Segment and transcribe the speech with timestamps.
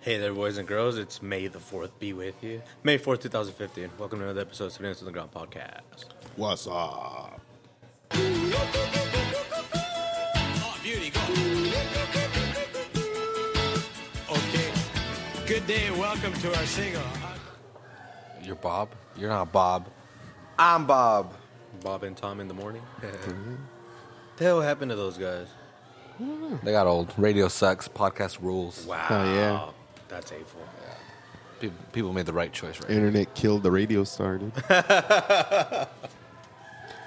[0.00, 0.96] Hey there, boys and girls.
[0.96, 1.90] It's May the 4th.
[1.98, 2.62] Be with you.
[2.82, 3.90] May 4th, 2015.
[3.98, 6.06] Welcome to another episode of Salinas Underground podcast.
[6.36, 7.40] What's up?
[8.12, 8.16] Oh,
[10.82, 11.20] beauty, go.
[14.34, 14.72] Okay.
[15.46, 15.90] Good day.
[15.90, 17.02] Welcome to our single.
[18.42, 18.88] You're Bob?
[19.16, 19.88] You're not Bob.
[20.58, 21.34] I'm Bob.
[21.82, 22.82] Bob and Tom in the morning.
[23.02, 23.54] Mm-hmm.
[24.38, 25.48] the hell happened to those guys?
[26.62, 27.12] They got old.
[27.18, 27.88] Radio sucks.
[27.88, 28.84] Podcast rules.
[28.86, 29.06] Wow.
[29.10, 29.70] Oh, yeah.
[30.10, 30.60] That's hateful.
[31.60, 32.90] People, people made the right choice, right?
[32.90, 34.52] Internet killed the radio star, dude.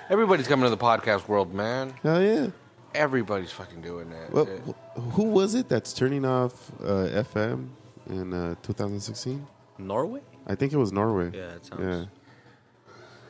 [0.10, 1.94] Everybody's coming to the podcast world, man.
[2.04, 2.48] Hell yeah.
[2.94, 4.32] Everybody's fucking doing it.
[4.32, 4.62] Well, It-
[5.14, 7.70] who was it that's turning off uh, FM
[8.10, 9.46] in uh, 2016?
[9.80, 10.22] Norway?
[10.46, 11.32] I think it was Norway.
[11.34, 11.82] Yeah, it sounds.
[11.82, 12.06] Yeah.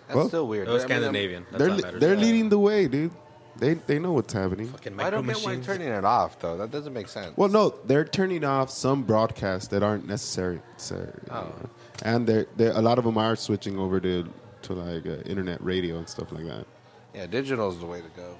[0.07, 0.67] that's well, still weird.
[0.67, 1.45] It was I mean, I'm- Scandinavian.
[1.51, 2.19] That's They're all li- they're Yeah.
[2.19, 3.11] leading the way, dude.
[3.57, 4.67] They they know what's happening.
[4.67, 6.57] Fucking I don't get why you're turning it off, though.
[6.57, 7.37] That doesn't make sense.
[7.37, 10.59] Well, no, they're turning off some broadcasts that aren't necessary.
[10.77, 11.35] So, you Oh.
[11.41, 11.69] know.
[12.03, 14.27] and they're, they're, a lot of them are switching over to
[14.63, 16.65] to like uh, internet radio and stuff like that.
[17.13, 18.35] Yeah, digital is the way to go.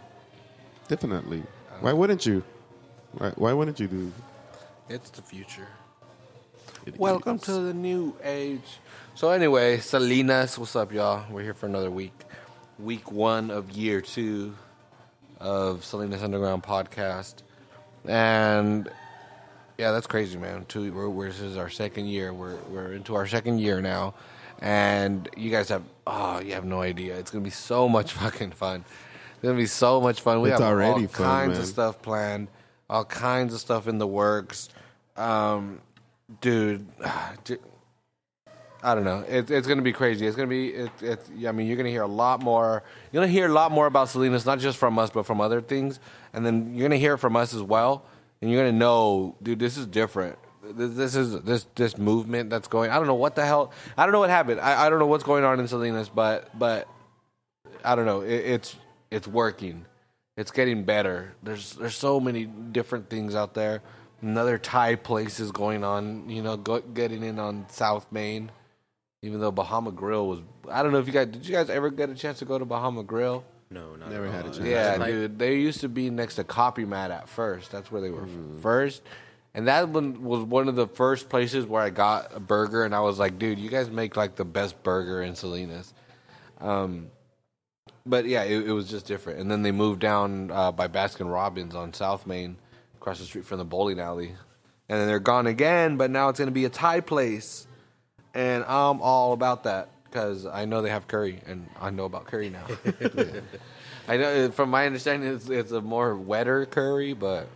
[0.87, 1.43] Definitely.
[1.81, 2.43] Why wouldn't you?
[3.13, 4.11] Why, why wouldn't you do?
[4.89, 5.67] It's the future.
[6.87, 7.43] it Welcome is?
[7.43, 8.79] to the new age.
[9.15, 11.23] So anyway, Salinas, what's up, y'all?
[11.31, 12.13] We're here for another week.
[12.79, 14.55] Week one of year two
[15.43, 17.35] of Salinas Underground podcast,
[18.05, 18.89] and
[19.77, 20.65] yeah, that's crazy, man.
[20.67, 22.33] Two, we're, we're, this is our second year.
[22.33, 24.13] We're we're into our second year now,
[24.59, 27.17] and you guys have oh, you have no idea.
[27.17, 28.85] It's gonna be so much fucking fun.
[29.33, 30.41] It's gonna be so much fun.
[30.41, 31.61] We It's have already all fun, kinds man.
[31.61, 32.47] of stuff planned,
[32.89, 34.69] all kinds of stuff in the works.
[35.17, 35.81] Um,
[36.41, 36.87] dude,
[37.43, 37.57] j-
[38.83, 39.23] I don't know.
[39.27, 40.27] It, it's going to be crazy.
[40.27, 40.67] It's going to be.
[40.69, 42.83] It, it, I mean, you're going to hear a lot more.
[43.11, 45.39] You're going to hear a lot more about Salinas, not just from us, but from
[45.39, 46.01] other things.
[46.33, 48.03] And then you're going to hear from us as well.
[48.41, 50.37] And you're going to know, dude, this is different.
[50.63, 52.91] This, this is this this movement that's going.
[52.91, 53.71] I don't know what the hell.
[53.97, 54.59] I don't know what happened.
[54.59, 56.87] I, I don't know what's going on in Salinas, but but
[57.85, 58.21] I don't know.
[58.21, 58.75] It, it's
[59.11, 59.85] it's working.
[60.35, 61.35] It's getting better.
[61.41, 63.81] There's there's so many different things out there.
[64.21, 66.29] Another Thai place is going on.
[66.29, 68.51] You know, go, getting in on South Main.
[69.23, 70.39] Even though Bahama Grill was,
[70.69, 71.45] I don't know if you guys did.
[71.47, 73.43] You guys ever get a chance to go to Bahama Grill?
[73.71, 74.53] No, not Never at had a all.
[74.53, 74.67] chance.
[74.67, 75.39] Yeah, Like- dude.
[75.39, 77.71] They used to be next to Copy Mat at first.
[77.71, 78.27] That's where they were
[78.61, 79.01] first.
[79.55, 82.93] And that one was one of the first places where I got a burger, and
[82.93, 85.93] I was like, dude, you guys make like the best burger in Salinas.
[86.59, 87.07] Um,
[88.05, 89.39] but yeah, it, it was just different.
[89.39, 92.57] And then they moved down uh, by Baskin Robbins on South Main,
[92.95, 94.35] across the street from the bowling alley.
[94.89, 97.67] And then they're gone again, but now it's going to be a Thai place.
[98.33, 102.25] And I'm all about that because I know they have curry, and I know about
[102.25, 102.65] curry now.
[104.07, 107.47] I know, from my understanding, it's, it's a more wetter curry, but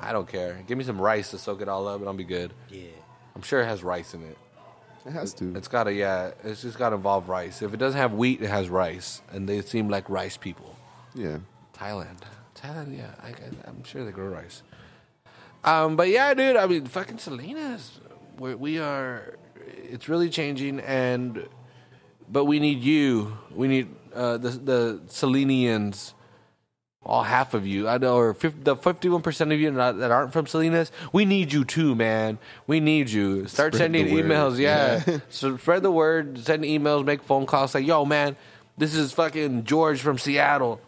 [0.00, 0.62] I don't care.
[0.66, 2.52] Give me some rice to soak it all up, and I'll be good.
[2.70, 2.84] Yeah.
[3.36, 4.38] I'm sure it has rice in it.
[5.04, 5.54] It has to.
[5.56, 7.60] It's gotta, yeah, it's just gotta involve rice.
[7.60, 10.76] If it doesn't have wheat, it has rice, and they seem like rice people.
[11.14, 11.38] yeah.
[11.76, 12.18] Thailand,
[12.54, 14.62] Thailand, yeah, I, I- I'm sure they grow rice.
[15.64, 17.98] Um, but yeah, dude, I mean, fucking Salinas,
[18.38, 19.34] we we are,
[19.82, 21.48] it's really changing, and
[22.28, 23.36] but we need you.
[23.54, 26.12] We need uh, the the Salinians,
[27.02, 27.88] all half of you.
[27.88, 30.90] I know, or 50, the fifty-one percent of you not, that aren't from Salinas.
[31.12, 32.38] We need you too, man.
[32.66, 33.46] We need you.
[33.46, 34.58] Start Spread sending emails.
[34.58, 36.38] Yeah, so spread the word.
[36.38, 37.04] Send emails.
[37.04, 37.72] Make phone calls.
[37.72, 38.36] Say, yo, man,
[38.78, 40.80] this is fucking George from Seattle.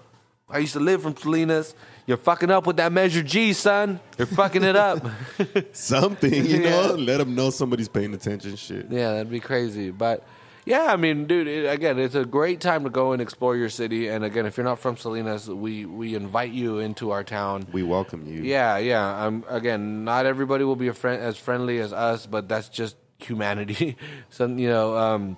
[0.49, 1.75] I used to live from Salinas.
[2.07, 3.99] You're fucking up with that measure G, son.
[4.19, 5.07] You're fucking it up.
[5.73, 6.71] Something, you Yeah.
[6.71, 6.95] know?
[6.95, 8.57] Let them know somebody's paying attention.
[8.57, 8.89] Shit.
[8.91, 9.91] Yeah, that'd be crazy.
[9.91, 10.23] But
[10.67, 13.71] yeah, I mean, dude, it, again, it's a great time to go and explore your
[13.71, 14.09] city.
[14.09, 17.67] And again, if you're not from Salinas, we we invite you into our town.
[17.73, 18.43] We welcome you.
[18.43, 19.25] Yeah, yeah.
[19.25, 22.97] Um, again, not everybody will be a friend as friendly as us, but that's just
[23.19, 23.97] humanity.
[24.31, 25.37] so you know, um,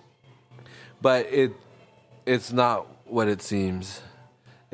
[1.00, 1.52] but it
[2.24, 4.00] it's not what it seems.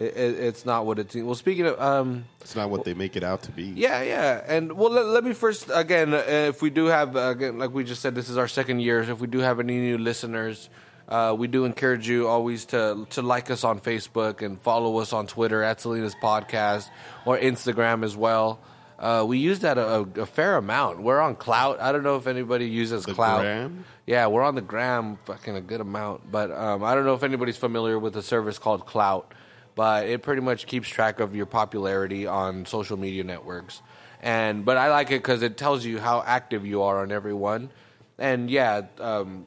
[0.03, 1.25] It, it, it's not what it seems.
[1.27, 1.81] Well, speaking of.
[1.81, 3.65] Um, It's not what they make it out to be.
[3.65, 7.21] yeah, yeah, and well, let, let me first again, uh, if we do have uh,
[7.37, 9.05] again, like we just said, this is our second year.
[9.05, 10.69] So if we do have any new listeners,
[11.09, 15.13] uh, we do encourage you always to to like us on Facebook and follow us
[15.13, 16.89] on Twitter at Salinas Podcast
[17.25, 18.59] or Instagram as well.
[18.99, 21.03] Uh, we use that a, a fair amount.
[21.03, 21.81] We're on Klout.
[21.81, 23.41] I don't know if anybody uses The Klout.
[23.41, 23.85] gram?
[24.07, 26.31] Yeah, we're on the gram, fucking a good amount.
[26.31, 29.25] But um, I don't know if anybody's familiar with a service called Klout,
[29.75, 33.81] but it pretty much keeps track of your popularity on social media networks.
[34.23, 37.35] And but I like it because it tells you how active you are on every
[37.35, 37.71] one.
[38.19, 39.47] And yeah, um,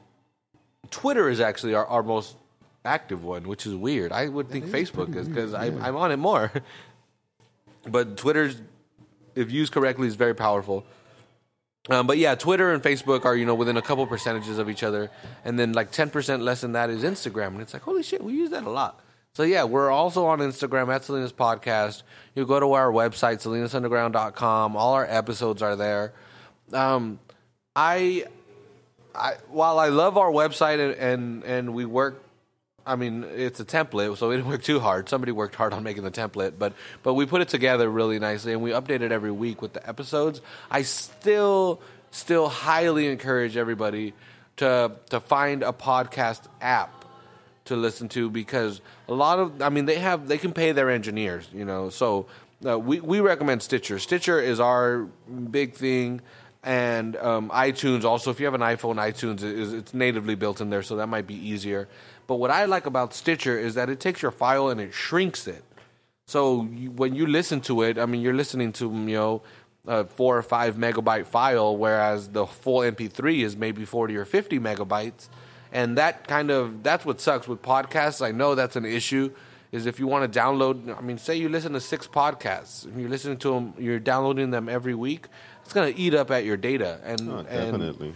[0.91, 2.35] Twitter is actually our, our most
[2.83, 4.11] active one, which is weird.
[4.11, 6.51] I would think Facebook is because I'm on it more.
[7.87, 8.61] but Twitter's,
[9.33, 10.85] if used correctly, is very powerful.
[11.89, 14.81] Um, but yeah, Twitter and Facebook are you know within a couple percentages of each
[14.81, 15.11] other,
[15.43, 18.23] and then like ten percent less than that is Instagram, and it's like holy shit,
[18.23, 19.04] we use that a lot.
[19.35, 22.03] So yeah, we're also on Instagram at Salinas Podcast.
[22.35, 24.77] You go to our website salinasunderground.com.
[24.77, 26.13] All our episodes are there.
[26.71, 27.19] Um,
[27.75, 28.25] I,
[29.13, 32.23] I while I love our website and and, and we work
[32.87, 35.09] I mean, it's a template, so we didn't work too hard.
[35.09, 36.73] Somebody worked hard on making the template, but
[37.03, 39.85] but we put it together really nicely, and we update it every week with the
[39.87, 40.39] episodes.
[40.71, 41.81] I still
[42.11, 44.13] still highly encourage everybody
[44.57, 47.05] to to find a podcast app
[47.65, 50.89] to listen to because a lot of I mean they have they can pay their
[50.89, 51.89] engineers, you know.
[51.89, 52.27] So
[52.65, 53.99] uh, we we recommend Stitcher.
[53.99, 55.07] Stitcher is our
[55.51, 56.21] big thing
[56.65, 58.31] and um, iTunes also.
[58.31, 61.27] If you have an iPhone, iTunes is it's natively built in there, so that might
[61.27, 61.87] be easier.
[62.27, 65.47] But what I like about Stitcher is that it takes your file and it shrinks
[65.47, 65.63] it.
[66.25, 69.43] So you, when you listen to it, I mean, you're listening to you know
[69.85, 74.59] a four or five megabyte file, whereas the full MP3 is maybe forty or fifty
[74.59, 75.29] megabytes,
[75.75, 78.25] and that kind of that's what sucks with podcasts.
[78.25, 79.31] I know that's an issue.
[79.71, 82.99] Is if you want to download, I mean, say you listen to six podcasts, and
[83.01, 85.27] you're listening to them, you're downloading them every week.
[85.63, 88.13] It's gonna eat up at your data, and Oh, definitely.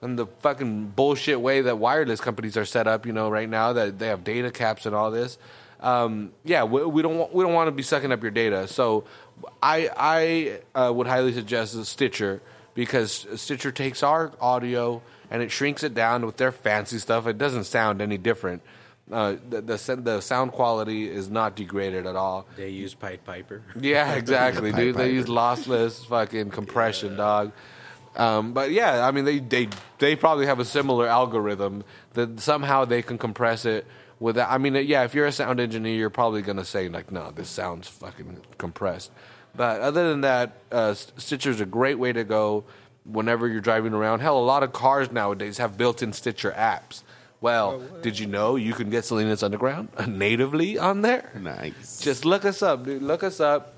[0.00, 3.74] and the fucking bullshit way that wireless companies are set up, you know, right now
[3.74, 5.36] that they have data caps and all this.
[5.80, 8.66] Um, yeah, we, we don't want, we don't want to be sucking up your data.
[8.68, 9.04] So
[9.62, 12.40] I I uh, would highly suggest Stitcher
[12.74, 17.26] because Stitcher takes our audio and it shrinks it down with their fancy stuff.
[17.26, 18.62] It doesn't sound any different.
[19.10, 22.46] Uh, the, the the sound quality is not degraded at all.
[22.56, 23.62] They use Pied Piper.
[23.80, 24.96] Yeah, exactly, Pied dude.
[24.96, 27.52] They use lossless fucking compression, dog.
[28.14, 29.68] Um, but yeah, I mean, they, they
[29.98, 31.82] they probably have a similar algorithm
[32.12, 33.86] that somehow they can compress it
[34.20, 34.50] without.
[34.50, 37.48] I mean, yeah, if you're a sound engineer, you're probably gonna say like, no, this
[37.48, 39.10] sounds fucking compressed.
[39.54, 42.64] But other than that, uh, Stitcher's a great way to go
[43.04, 44.20] whenever you're driving around.
[44.20, 47.02] Hell, a lot of cars nowadays have built-in Stitcher apps.
[47.40, 51.32] Well, did you know you can get Salinas Underground natively on there?
[51.40, 52.00] Nice.
[52.00, 53.02] Just look us up, dude.
[53.02, 53.74] Look us up.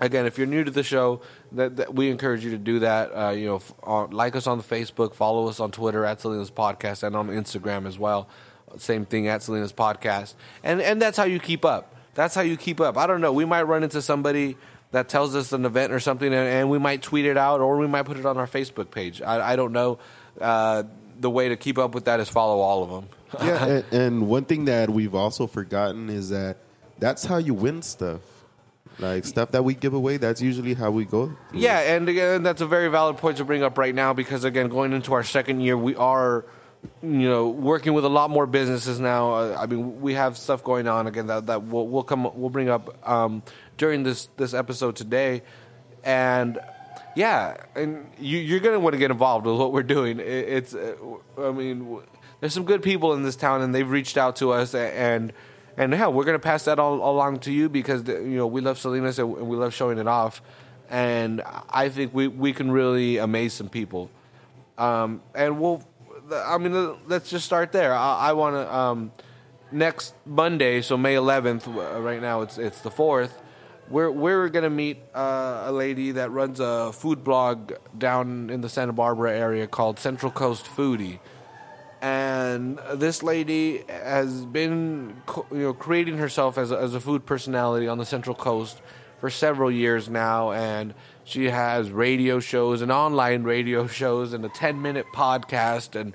[0.00, 1.20] Again, if you're new to the show,
[1.52, 3.08] that, that we encourage you to do that.
[3.08, 6.20] Uh, you know, f- uh, like us on the Facebook, follow us on Twitter at
[6.20, 8.28] Salinas Podcast, and on Instagram as well.
[8.78, 11.94] Same thing at Salinas Podcast, and and that's how you keep up.
[12.14, 12.96] That's how you keep up.
[12.96, 13.32] I don't know.
[13.32, 14.56] We might run into somebody
[14.92, 17.76] that tells us an event or something, and, and we might tweet it out, or
[17.76, 19.22] we might put it on our Facebook page.
[19.22, 19.98] I, I don't know.
[20.40, 20.84] Uh,
[21.18, 23.08] the way to keep up with that is follow all of them.
[23.46, 26.56] yeah, and, and one thing that we've also forgotten is that
[26.98, 28.20] that's how you win stuff.
[28.98, 31.26] Like stuff that we give away, that's usually how we go.
[31.26, 31.60] through.
[31.60, 34.68] Yeah, and again, that's a very valid point to bring up right now because again,
[34.68, 36.44] going into our second year, we are,
[37.02, 39.32] you know, working with a lot more businesses now.
[39.32, 42.50] Uh, I mean, we have stuff going on again that that we'll, we'll come we'll
[42.50, 43.42] bring up um,
[43.80, 45.42] during this this episode today,
[46.04, 46.60] and
[47.16, 50.20] yeah, and you, you're going to want to get involved with what we're doing.
[50.20, 50.94] It, it's, uh,
[51.38, 51.98] I mean,
[52.38, 55.32] there's some good people in this town, and they've reached out to us, and
[55.78, 58.78] and hell, we're to pass that all along to you because you know we love
[58.78, 60.42] Salinas and we love showing it off,
[60.90, 64.10] and I think we we can really amaze some people,
[64.78, 65.82] um, and we'll.
[66.32, 67.92] I mean, let's just start there.
[67.92, 69.10] I, I want to um,
[69.72, 71.66] next Monday, so May 11th.
[71.66, 73.40] uh, Right now, it's it's the fourth.
[73.90, 78.68] We're we're gonna meet uh, a lady that runs a food blog down in the
[78.68, 81.18] Santa Barbara area called Central Coast Foodie,
[82.00, 85.20] and this lady has been
[85.50, 88.80] you know creating herself as a, as a food personality on the Central Coast
[89.18, 90.94] for several years now, and
[91.24, 96.14] she has radio shows and online radio shows and a 10 minute podcast and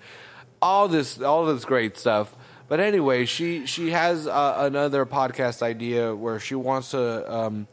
[0.62, 2.38] all this all this great stuff.
[2.68, 7.68] But anyway, she she has uh, another podcast idea where she wants to um,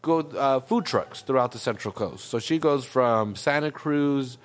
[0.00, 2.26] go uh, food trucks throughout the Central Coast.
[2.26, 4.38] So she goes from Santa Cruz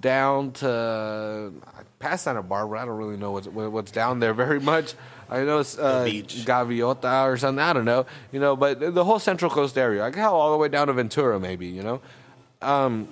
[0.00, 1.52] down to
[1.98, 2.80] past Santa Barbara.
[2.82, 4.94] I don't really know what's what's down there very much.
[5.28, 6.04] I know it's uh.
[6.04, 7.62] Gaviota or something.
[7.62, 10.52] I don't know, you know, but the whole Central Coast area, I like hell, all
[10.52, 12.00] the way down to Ventura, maybe, you know.
[12.60, 13.08] Um,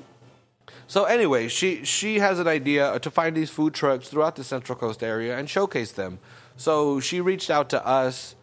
[0.90, 4.76] so anyway, she she has an idea to find these food trucks throughout the Central
[4.76, 6.18] Coast area and showcase them.
[6.56, 8.34] So she reached out to us,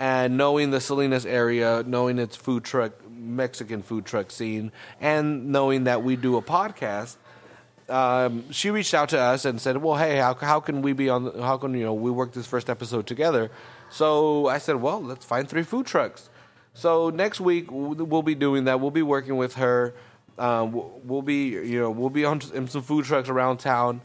[0.00, 5.84] and knowing the Salinas area, knowing its food truck Mexican food truck scene, and knowing
[5.84, 7.18] that we do a podcast,
[7.88, 11.08] um, she reached out to us and said, "Well, hey, how how can we be
[11.08, 11.32] on?
[11.38, 13.48] How can you know we work this first episode together?"
[13.90, 16.30] So I said, "Well, let's find three food trucks."
[16.74, 18.80] So next week we'll we'll be doing that.
[18.80, 19.94] We'll be working with her.
[20.38, 24.00] Um, we'll- be you know we'll be on some food trucks around town,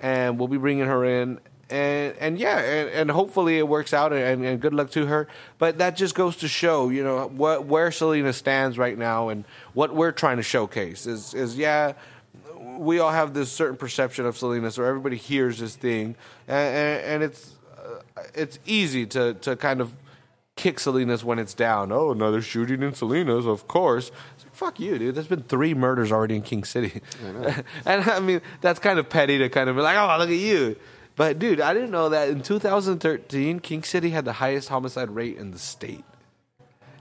[0.00, 1.40] and we'll be bringing her in.
[1.70, 5.26] And and yeah, and, and hopefully it works out, and, and good luck to her.
[5.58, 9.44] But that just goes to show, you know, what where Salinas stands right now, and
[9.72, 11.94] what we're trying to showcase is is yeah,
[12.76, 16.14] we all have this certain perception of Salinas, or everybody hears this thing,
[16.46, 18.00] and, and, and it's uh,
[18.34, 19.94] it's easy to to kind of
[20.56, 21.90] kick Salinas when it's down.
[21.90, 24.10] Oh, another shooting in Salinas, of course.
[24.62, 25.16] Fuck you, dude.
[25.16, 27.02] There's been three murders already in King City,
[27.84, 30.36] and I mean that's kind of petty to kind of be like, oh, look at
[30.36, 30.76] you.
[31.16, 35.36] But dude, I didn't know that in 2013, King City had the highest homicide rate
[35.36, 36.04] in the state.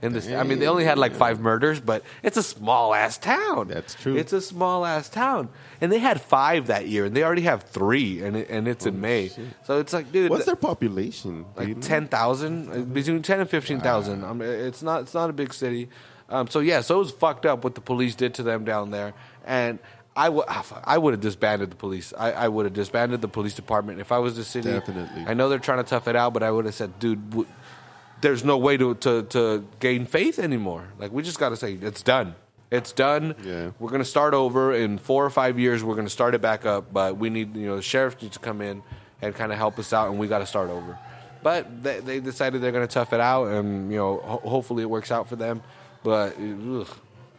[0.02, 3.20] In this, I mean, they only had like five murders, but it's a small ass
[3.20, 3.68] town.
[3.68, 4.18] That's true.
[4.18, 5.50] It's a small ass town,
[5.80, 8.88] and they had five that year, and they already have three, and it, and it's
[8.88, 9.30] in May.
[9.66, 11.46] So it's like, dude, What's their population?
[11.56, 11.82] Do you like know?
[11.84, 14.26] ten thousand, uh, between ten and fifteen thousand.
[14.26, 15.90] I mean, it's not it's not a big city.
[16.32, 18.90] Um, so yeah, so it was fucked up what the police did to them down
[18.92, 19.14] there,
[19.46, 19.80] and
[20.16, 20.46] I would
[20.86, 22.14] I would have disbanded the police.
[22.18, 24.72] I, I would have disbanded the police department if I was the city.
[24.72, 25.26] Definitely.
[25.28, 27.30] I know they're trying to tough it out, but I would have said, dude.
[27.32, 27.48] W-
[28.22, 30.90] there's no way to, to, to gain faith anymore.
[31.00, 32.36] Like we just got to say it's done.
[32.70, 33.34] It's done.
[33.44, 33.72] Yeah.
[33.80, 35.84] We're gonna start over in four or five years.
[35.84, 38.40] We're gonna start it back up, but we need you know the sheriff needs to
[38.40, 38.84] come in
[39.24, 40.98] and kind of help us out, and we got to start over.
[41.44, 44.90] But they, they decided they're gonna tough it out, and you know ho- hopefully it
[44.90, 45.64] works out for them.
[46.04, 46.88] But ugh.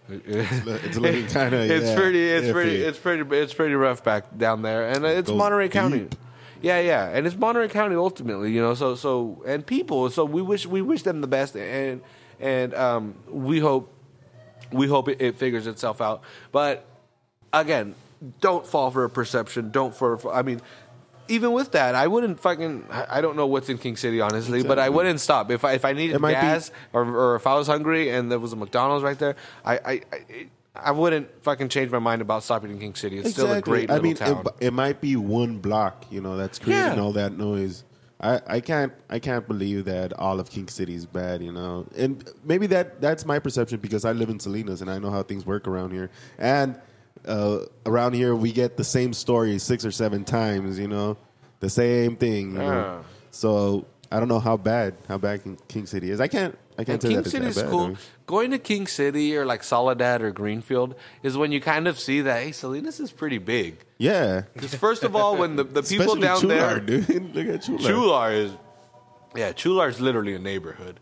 [0.09, 1.71] It's looking kind of.
[1.71, 4.89] it's pretty it's pretty it's pretty it's pretty rough back down there.
[4.89, 6.09] And it's monterey county.
[6.61, 7.09] Yeah yeah.
[7.09, 10.83] And it's monterey county ultimately you know so so and people so we wish we
[10.83, 11.57] wish them the best.
[11.57, 12.03] And
[12.41, 13.93] and um we hope
[14.73, 16.23] we hope it, it figures itself out.
[16.51, 16.85] But
[17.53, 17.95] again
[18.41, 19.71] don't fall for a perception.
[19.71, 20.61] Don't for, for i mean
[21.33, 22.87] even with that, I wouldn't fucking.
[22.91, 25.85] I don't know what's in King City, honestly, but I wouldn't stop if I if
[25.85, 28.53] I needed It might be- gas or, or if I was hungry and there was
[28.53, 29.37] a McDonald's right there.
[29.65, 33.19] I I, I, I wouldn't fucking change my mind about stopping in King City.
[33.19, 34.45] It's still a great I little mean, town.
[34.61, 37.03] It, it might be one block, you know, that's creating Yeah.
[37.03, 37.85] all that noise.
[38.21, 41.87] I, I can't I can't believe that all of King City is bad, you know.
[41.97, 45.23] And maybe that that's my perception because I live in Salinas and I know how
[45.25, 46.09] things work around here.
[46.39, 46.81] And
[47.27, 51.17] uh, around here, we get the same story six or seven times, you know,
[51.61, 52.53] the same thing.
[52.53, 52.73] You know?
[52.73, 53.03] Yeah.
[53.31, 56.21] So I don't know how bad how bad King- City is.
[56.21, 57.67] I can't I can't And King City is bad.
[57.67, 57.89] I cool.
[57.89, 61.99] mean, Going to King City or like Soledad or Greenfield is when you kind of
[61.99, 63.85] see that hey, Salinas is pretty big.
[63.99, 67.09] yeah, Because first of all, when the, the people down Chualar, there, dude.
[67.35, 67.79] Look at Chualar.
[67.79, 68.53] Chualar is,
[69.37, 70.99] yeah, Chualar is literally a neighborhood.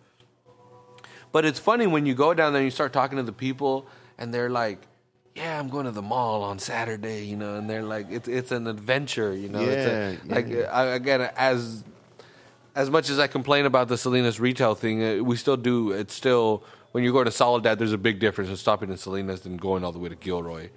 [1.33, 3.87] But it's funny when you go down there and you start talking to the people,
[4.19, 4.81] and they're like,
[5.41, 8.53] "Yeah, I'm going to the mall on Saturday," you know, and they're like, "It's it's
[8.53, 9.61] an adventure," you know.
[9.61, 10.63] it's a, Yeah, like yeah.
[10.73, 11.83] I, again, as
[12.75, 15.91] as much as I complain about the Salinas retail thing, uh, we still do.
[15.93, 19.41] It's still when you go to Soledad, there's a big difference in stopping in Salinas
[19.41, 20.69] than going all the way to Gilroy.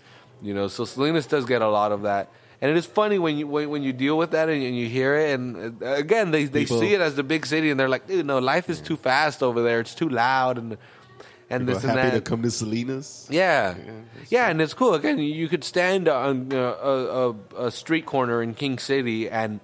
[0.42, 2.30] You know, so Salinas does get a lot of that,
[2.62, 4.88] and it is funny when you when, when you deal with that and, and you
[4.90, 5.34] hear it.
[5.40, 8.08] And uh, again, they they People- see it as the big city, and they're like,
[8.08, 9.80] "Dude, no, life is too fast over there.
[9.80, 10.78] It's too loud." And
[11.54, 12.16] and People this and happy that.
[12.16, 13.28] to come to Salinas.
[13.30, 13.76] Yeah,
[14.30, 14.94] yeah, and it's cool.
[14.94, 19.60] Again, you could stand on uh, a, a, a street corner in King City, and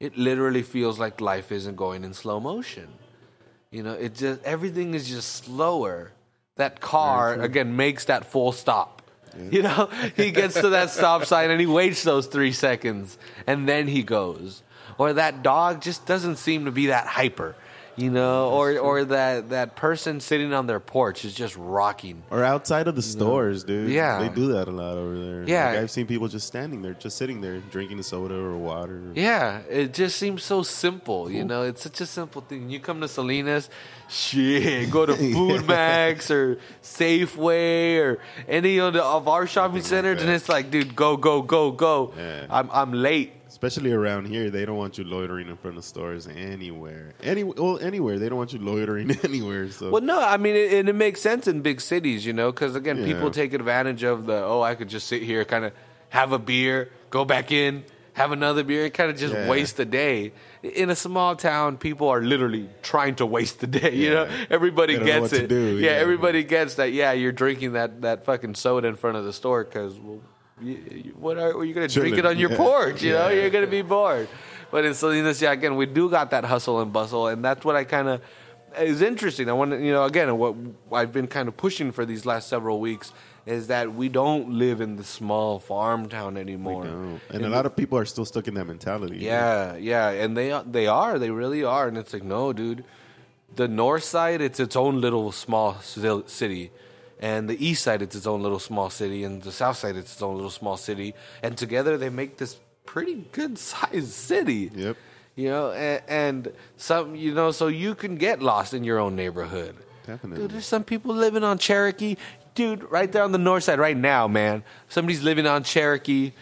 [0.00, 2.88] it literally feels like life isn't going in slow motion.
[3.70, 6.12] You know, it just everything is just slower.
[6.56, 9.02] That car again makes that full stop.
[9.50, 13.68] You know, he gets to that stop sign and he waits those three seconds, and
[13.68, 14.62] then he goes.
[14.98, 17.54] Or that dog just doesn't seem to be that hyper.
[17.98, 22.22] You know, or or that that person sitting on their porch is just rocking.
[22.30, 23.90] Or outside of the stores, dude.
[23.90, 24.18] Yeah.
[24.20, 25.44] They do that a lot over there.
[25.48, 25.70] Yeah.
[25.70, 29.00] Like, I've seen people just standing there, just sitting there, drinking a soda or water.
[29.14, 31.30] Yeah, it just seems so simple.
[31.30, 32.68] You know, it's such a simple thing.
[32.68, 33.70] You come to Salinas,
[34.10, 40.30] shit, go to FoodMaxx or Safeway or any of, the, of our shopping centers, and
[40.30, 42.12] it's like, dude, go, go, go, go.
[42.16, 42.46] Yeah.
[42.50, 43.32] I'm I'm late.
[43.66, 47.14] Especially around here, they don't want you loitering in front of stores anywhere.
[47.20, 49.70] Any well, anywhere they don't want you loitering anywhere.
[49.72, 52.52] So Well, no, I mean, it, and it makes sense in big cities, you know,
[52.52, 53.06] because again, Yeah.
[53.06, 55.72] people take advantage of the oh, I could just sit here, kind of
[56.10, 57.82] have a beer, go back in,
[58.12, 59.48] have another beer, and kind of just Yeah.
[59.48, 60.32] waste the day.
[60.62, 63.94] In a small town, people are literally trying to waste the day.
[63.96, 65.50] You know, everybody know gets to it.
[65.50, 65.90] yeah, yeah.
[65.90, 66.92] everybody gets that.
[66.92, 70.20] Yeah, you're drinking that that fucking soda in front of the store because well,
[70.62, 72.56] you, what are, are you going to drink it on your Yeah.
[72.56, 73.02] porch?
[73.02, 73.40] You know, Yeah.
[73.42, 74.28] you're going to be bored.
[74.70, 77.76] But in Salinas, yeah, again, we do got that hustle and bustle, and that's what
[77.76, 78.20] I kind of
[78.78, 79.48] is interesting.
[79.48, 80.54] I want to, you know, again, what
[80.92, 83.12] I've been kind of pushing for these last several weeks
[83.46, 86.84] is that we don't live in the small farm town anymore.
[86.84, 87.20] No.
[87.30, 89.18] And a lot of people are still stuck in that mentality.
[89.18, 92.84] Yeah, yeah, and they they are, they really are, and it's like, no, dude,
[93.54, 96.70] the north side it's its own little small city,
[97.20, 100.12] and the east side it's its own little small city, and the south side it's
[100.12, 104.70] its own little small city, and together they make this pretty good sized city.
[104.74, 104.96] Yep.
[105.34, 109.16] You know, and, and some, you know, so you can get lost in your own
[109.16, 109.76] neighborhood.
[110.06, 110.42] Definitely.
[110.44, 112.16] Dude, there's some people living on Cherokee.
[112.54, 114.64] dude, right there on the north side, right now, man.
[114.88, 116.32] Somebody's living on Cherokee,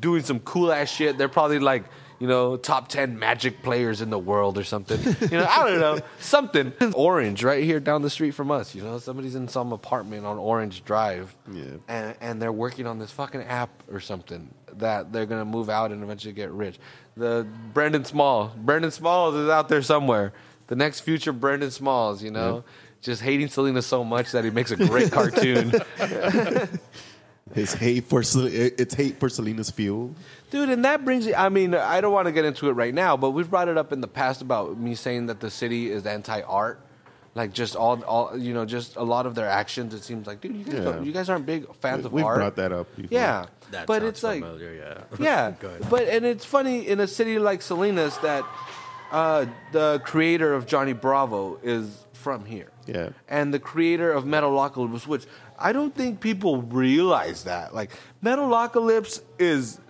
[0.00, 1.18] doing some cool ass shit.
[1.18, 1.84] They're probably like,
[2.18, 5.00] you know, top ten magic players in the world or something.
[5.30, 6.72] You know, I don't know, something.
[6.94, 8.74] Orange, right here down the street from us.
[8.74, 11.64] You know, somebody's in some apartment on Orange Drive, Yeah.
[11.88, 15.92] and, and they're working on this fucking app or something that they're gonna move out
[15.92, 16.78] and eventually get rich.
[17.16, 20.32] The Brendon Small, Brendon Smalls is out there somewhere.
[20.68, 22.62] The next future Brendon Smalls, you know,
[23.00, 25.72] just hating Salinas so much that he makes a great cartoon.
[27.54, 30.14] His hate for it's hate for Salinas fuel.
[30.50, 33.16] Dude, and that brings I mean, I don't want to get into it right now,
[33.16, 36.06] but we've brought it up in the past about me saying that the city is
[36.06, 36.80] anti art.
[37.34, 39.94] Like just all, all you know, just a lot of their actions.
[39.94, 40.80] It seems like, dude, you guys, Yeah.
[40.84, 42.38] don't- you guys aren't big fans of We've art.
[42.38, 42.88] brought that up.
[42.96, 43.08] Before.
[43.16, 45.18] Yeah, That but sounds it's like, familiar, yeah.
[45.60, 48.44] yeah, but and it's funny in a city like Salinas that
[49.12, 52.68] uh, the creator of Johnny Bravo is from here.
[52.86, 53.10] Yeah.
[53.28, 55.26] and the creator of Metalocalypse, which
[55.58, 57.74] I don't think people realize that.
[57.74, 57.90] Like
[58.22, 59.80] Metalocalypse is,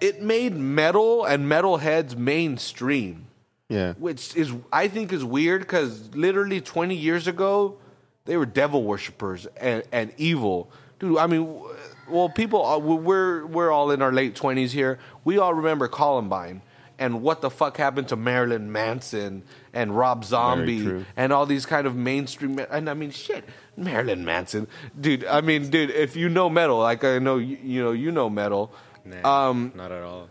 [0.00, 3.26] it made metal and metalheads mainstream
[3.68, 3.94] Yeah.
[3.94, 7.76] which is I think is weird because literally 20 years ago
[8.24, 11.18] they were devil worshippers and, and evil, dude.
[11.18, 11.60] I mean,
[12.08, 14.98] well, people uh, we're we're all in our late 20s here.
[15.24, 16.62] We all remember Columbine
[16.98, 21.86] and what the fuck happened to Marilyn Manson and Rob Zombie and all these kind
[21.86, 22.58] of mainstream.
[22.70, 23.44] And I mean, shit,
[23.78, 24.66] Marilyn Manson,
[25.00, 25.24] dude.
[25.24, 28.28] I mean, dude, if you know metal, like I know you, you know you know
[28.28, 28.72] metal.
[29.04, 30.28] Nah, Um, not at all.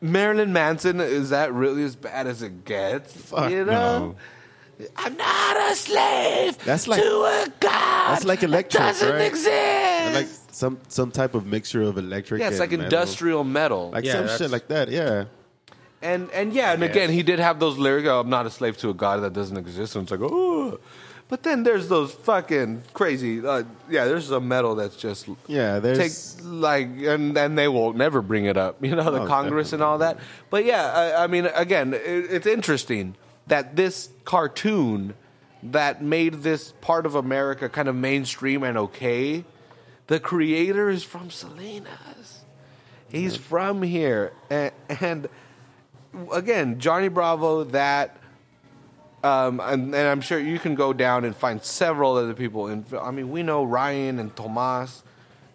[0.00, 3.12] Marilyn Manson is that really as bad as it gets?
[3.14, 4.14] Fuck you know,
[4.96, 8.12] I'm not a slave That's like- to a god.
[8.12, 9.22] that's like electric, that doesn't right?
[9.22, 10.14] exist.
[10.14, 12.40] Like some some type of mixture of electric.
[12.40, 12.84] yeah, it's and like metal.
[12.84, 13.90] industrial metal.
[13.90, 14.88] like Yeah, some shit like that.
[14.88, 15.24] Yeah.
[16.00, 18.06] and and yeah, and again, he did have those lyrics.
[18.08, 19.96] Oh, I'm not a slave to a god that doesn't exist.
[19.96, 20.78] And it's like, oh,
[21.28, 23.44] but then there's those fucking crazy.
[23.44, 25.78] Uh, yeah, there's a metal that's just Yeah.
[25.78, 29.72] There's take like and then they will never bring it up you know the congress
[29.72, 30.18] and all that
[30.50, 33.14] but yeah I, I mean again it, it's interesting
[33.46, 35.14] that this cartoon
[35.62, 39.44] that made this part of america kind of mainstream and okay
[40.06, 42.44] the creator is from salinas
[43.08, 45.28] he's from here and, and
[46.32, 48.16] again johnny bravo that
[49.24, 52.68] um, and, and I'm sure you can go down and find several other people.
[52.68, 55.02] And I mean, we know Ryan and Tomas,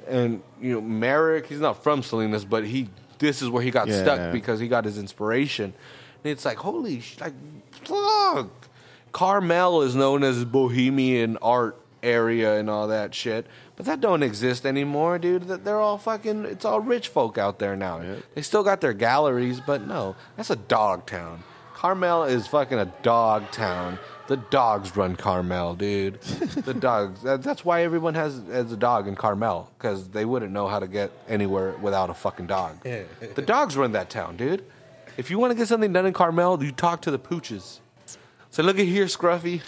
[0.08, 1.48] and you know Merrick.
[1.48, 2.90] He's not from Salinas, but he.
[3.20, 4.02] This is where he got Yeah.
[4.02, 5.74] stuck because he got his inspiration.
[6.24, 7.34] And it's like, holy, sh- like,
[7.84, 8.50] fuck.
[9.12, 13.46] Carmel is known as bohemian art area and all that shit,
[13.78, 15.44] but that don't exist anymore, dude.
[15.48, 16.46] That they're all fucking.
[16.46, 18.02] It's all rich folk out there now.
[18.36, 21.44] They still got their galleries, but no, that's a dog town.
[21.84, 24.00] Carmel is fucking a dog town.
[24.28, 26.22] The dogs run Carmel, dude.
[26.22, 27.24] the dogs.
[27.24, 30.80] That, that's why everyone has, has a dog in Carmel because they wouldn't know how
[30.80, 32.82] to get anywhere without a fucking dog.
[33.36, 34.64] the dogs run that town, dude.
[35.18, 37.82] If you want to get something done in Carmel, you talk to the pooches.
[38.50, 39.62] So look at here, Scruffy.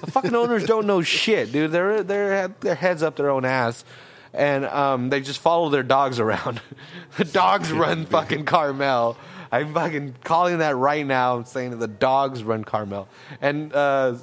[0.00, 1.70] the fucking owners don't know shit, dude.
[1.70, 3.84] They're they're their heads up their own ass,
[4.32, 6.62] and um, they just follow their dogs around.
[7.18, 9.18] the dogs run fucking Carmel.
[9.52, 11.36] I'm fucking calling that right now.
[11.36, 13.06] I'm saying that the dogs run Carmel.
[13.40, 14.16] And uh,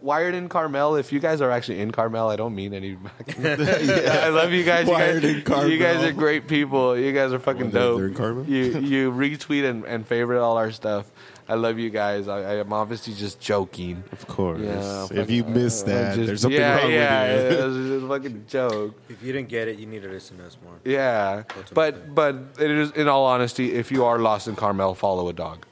[0.00, 0.96] Wired in Carmel.
[0.96, 2.96] If you guys are actually in Carmel, I don't mean any.
[3.44, 4.86] I love you guys.
[4.86, 5.68] You Wired guys, in Carmel.
[5.70, 6.96] you guys are great people.
[6.98, 7.98] You guys are fucking dope.
[7.98, 8.44] they're in Carmel?
[8.46, 11.10] You you retweet and, and favorite all our stuff.
[11.50, 12.28] I love you guys.
[12.28, 14.04] I, I'm obviously just joking.
[14.12, 14.60] of course.
[14.60, 17.58] Yeah, if you missed that, just- there's something yeah, wrong yeah, with you.
[17.58, 19.00] Yeah, it was just a fucking joke.
[19.08, 20.74] If you didn't get it, you need to listen to us more.
[20.84, 21.74] Yeah, Ultimately.
[21.74, 22.34] but but
[22.64, 25.66] it is in all honesty, if you are lost in Carmel, follow a dog.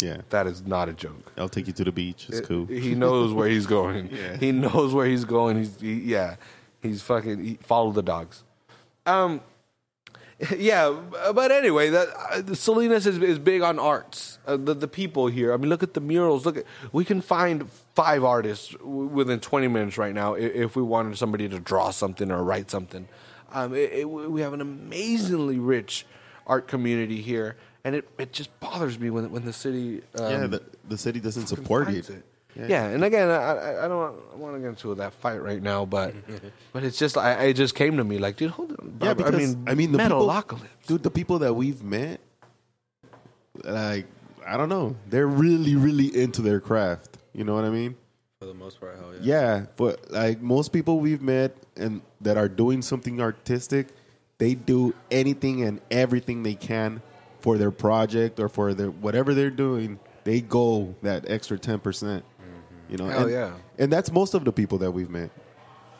[0.00, 0.22] yeah.
[0.30, 1.30] That is not a joke.
[1.38, 2.26] I'll take you to the beach.
[2.28, 2.66] It's cool.
[2.66, 4.10] He knows where he's going.
[4.22, 4.36] Yeah.
[4.36, 5.56] He knows where he's going.
[5.58, 6.36] He's he, yeah.
[6.82, 8.42] He's fucking he, follow the dogs.
[9.06, 9.40] Um,
[10.58, 10.90] yeah,
[11.34, 14.38] but anyway, that uh, Salinas is, is big on arts.
[14.46, 15.52] Uh, the the people here.
[15.52, 16.44] I mean, look at the murals.
[16.44, 20.74] Look at we can find five artists w- within twenty minutes right now i- if
[20.74, 23.06] we wanted somebody to draw something or write something.
[23.52, 26.06] Um, it, it, we have an amazingly rich
[26.46, 30.46] art community here, and it, it just bothers me when when the city um, yeah,
[30.46, 32.24] the, the city doesn't support fights it.
[32.54, 32.86] Yeah.
[32.86, 36.14] and again, I, I- I don't want to get into that fight right now, but
[36.72, 38.98] but it's just I, it just came to me like, dude, hold on.
[39.02, 40.26] Yeah, because I mean, I mean the people,
[40.86, 42.20] dude, the people that we've met,
[43.64, 44.06] like
[44.46, 47.18] I don't know, they're really, really into their craft.
[47.32, 47.96] You know what I mean?
[48.40, 49.20] For the most part, hell yeah.
[49.22, 53.88] Yeah, but like most people we've met and that are doing something artistic,
[54.38, 57.00] they do anything and everything they can
[57.40, 59.98] for their project or for their whatever they're doing.
[60.24, 62.24] They go that extra ten percent.
[62.92, 63.52] You know, Hell and, yeah.
[63.78, 65.30] and that's most of the people that we've met.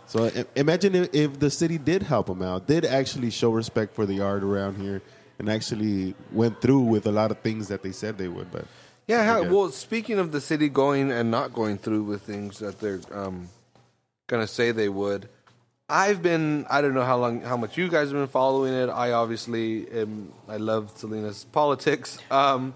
[0.07, 3.94] So i- imagine if, if the city did help them out, did actually show respect
[3.94, 5.00] for the art around here,
[5.38, 8.50] and actually went through with a lot of things that they said they would.
[8.52, 8.66] But
[9.07, 13.00] Yeah, well, speaking of the city going and not going through with things that they're
[13.11, 13.48] um,
[14.26, 15.31] going to say they would,
[15.88, 18.88] I've been, I don't know how long, how much you guys have been following it.
[18.88, 22.18] I obviously am, I love Salinas politics.
[22.31, 22.74] Um,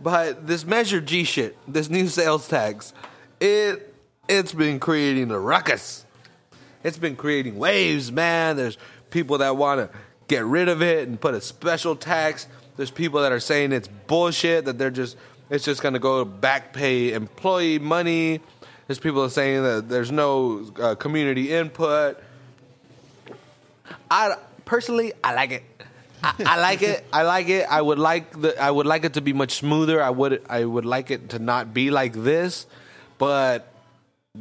[0.00, 2.92] but this Measure G shit, this new sales tax,
[3.40, 3.94] it,
[4.28, 6.04] it's been creating a ruckus.
[6.82, 8.56] It's been creating waves, man.
[8.56, 8.78] There's
[9.10, 12.46] people that want to get rid of it and put a special tax.
[12.76, 15.16] There's people that are saying it's bullshit that they're just
[15.48, 18.40] it's just going to go back pay employee money.
[18.86, 22.22] There's people that are saying that there's no uh, community input.
[24.10, 25.62] I personally I like it.
[26.22, 27.04] I, I like it.
[27.12, 27.66] I like it.
[27.68, 28.60] I would like the.
[28.60, 30.02] I would like it to be much smoother.
[30.02, 30.42] I would.
[30.48, 32.66] I would like it to not be like this.
[33.18, 33.72] But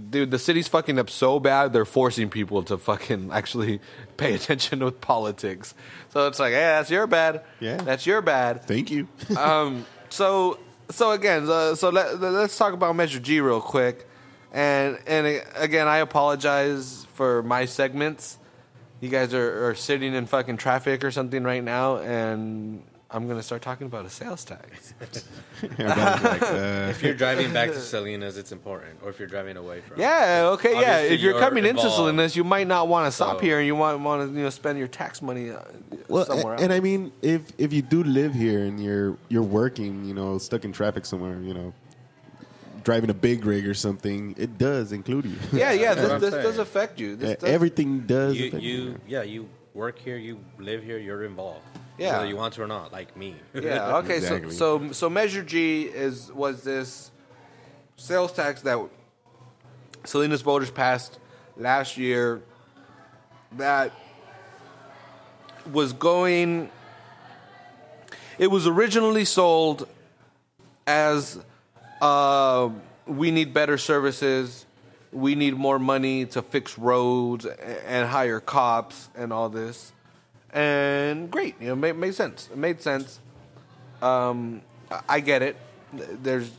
[0.10, 1.74] dude, the city's fucking up so bad.
[1.74, 3.80] They're forcing people to fucking actually
[4.18, 5.74] pay attention with politics.
[6.10, 7.44] So it's like, hey, that's your bad.
[7.60, 7.78] Yeah.
[7.78, 8.64] that's your bad.
[8.66, 9.08] thank you.
[9.38, 10.60] um, so
[10.90, 14.08] so again, uh, so let, let's talk about Measure G real quick.
[14.52, 18.38] And and again, I apologize for my segments.
[19.02, 23.44] You guys are, are sitting in fucking traffic or something right now, and I'm gonna
[23.44, 24.94] start talking about a sales tax.
[25.62, 29.58] Everybody's like, uh, If you're driving back to Salinas, it's important, or if you're driving
[29.58, 30.00] away from.
[30.00, 31.00] Yeah, okay, yeah.
[31.00, 31.82] If you're you're coming into.
[31.90, 34.44] Salinas, you might not want to stop So- here, and you want want to you
[34.44, 35.60] know spend your tax money uh,
[36.10, 36.64] well, somewhere a- else.
[36.64, 40.38] and I mean, if if you do live here and you're you're working, you know,
[40.40, 41.74] stuck in traffic somewhere, you know,
[42.84, 45.38] driving a big rig or something, it does include you.
[45.54, 45.94] yeah, yeah.
[46.02, 47.16] This, this does affect you.
[47.16, 48.36] This Uh, does, Everything does.
[48.36, 51.62] You, affect you, yeah, you work here, you live here, you're involved.
[51.98, 52.14] Yeah.
[52.18, 53.36] whether you want to or not, like me.
[53.54, 53.98] Yeah.
[53.98, 54.18] Okay.
[54.18, 54.52] Exactly.
[54.52, 57.12] So so so Measure G is was this
[57.96, 58.80] sales tax that
[60.04, 61.20] Salinas voters passed
[61.58, 62.42] last year
[63.54, 63.92] that
[65.72, 66.70] was going.
[68.38, 69.88] It was originally sold
[70.86, 71.40] as
[72.02, 72.70] uh,
[73.08, 74.66] we need better services,
[75.12, 79.92] we need more money to fix roads and hire cops and all this.
[80.56, 82.50] And great, you know, made, made sense.
[82.50, 83.20] It made sense.
[84.02, 84.62] Um,
[85.10, 85.58] I- get it.
[85.94, 86.50] There's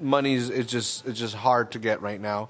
[0.00, 2.48] money's it's just it's just hard to get right now.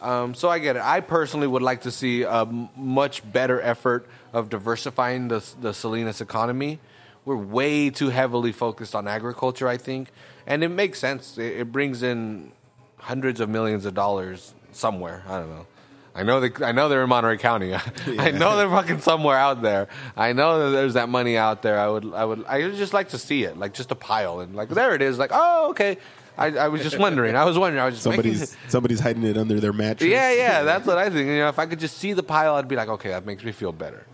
[0.00, 0.82] Um, so I get it.
[0.82, 6.20] I personally would like to see a much better effort of diversifying the the Salinas
[6.20, 6.78] economy.
[7.24, 10.10] We're way too heavily focused on agriculture, I think,
[10.46, 11.38] and it makes sense.
[11.38, 12.52] It, it brings in
[12.98, 15.22] hundreds of millions of dollars somewhere.
[15.28, 15.66] I don't know.
[16.14, 17.72] I know they, I know they're in Monterey County.
[18.18, 19.88] I know they're fucking somewhere out there.
[20.16, 21.78] I know that there's that money out there.
[21.78, 24.40] I would, I would, I would just like to see it, like just a pile,
[24.40, 25.18] and like there it is.
[25.18, 25.98] Like, oh, okay.
[26.36, 27.36] I, I was just wondering.
[27.36, 27.80] I was wondering.
[27.82, 30.10] I was just making- Somebody's somebody's hiding it under their mattress.
[30.10, 30.62] yeah, yeah.
[30.70, 31.28] That's what I think.
[31.28, 33.44] You know, if I could just see the pile, I'd be like, okay, that makes
[33.44, 34.04] me feel better.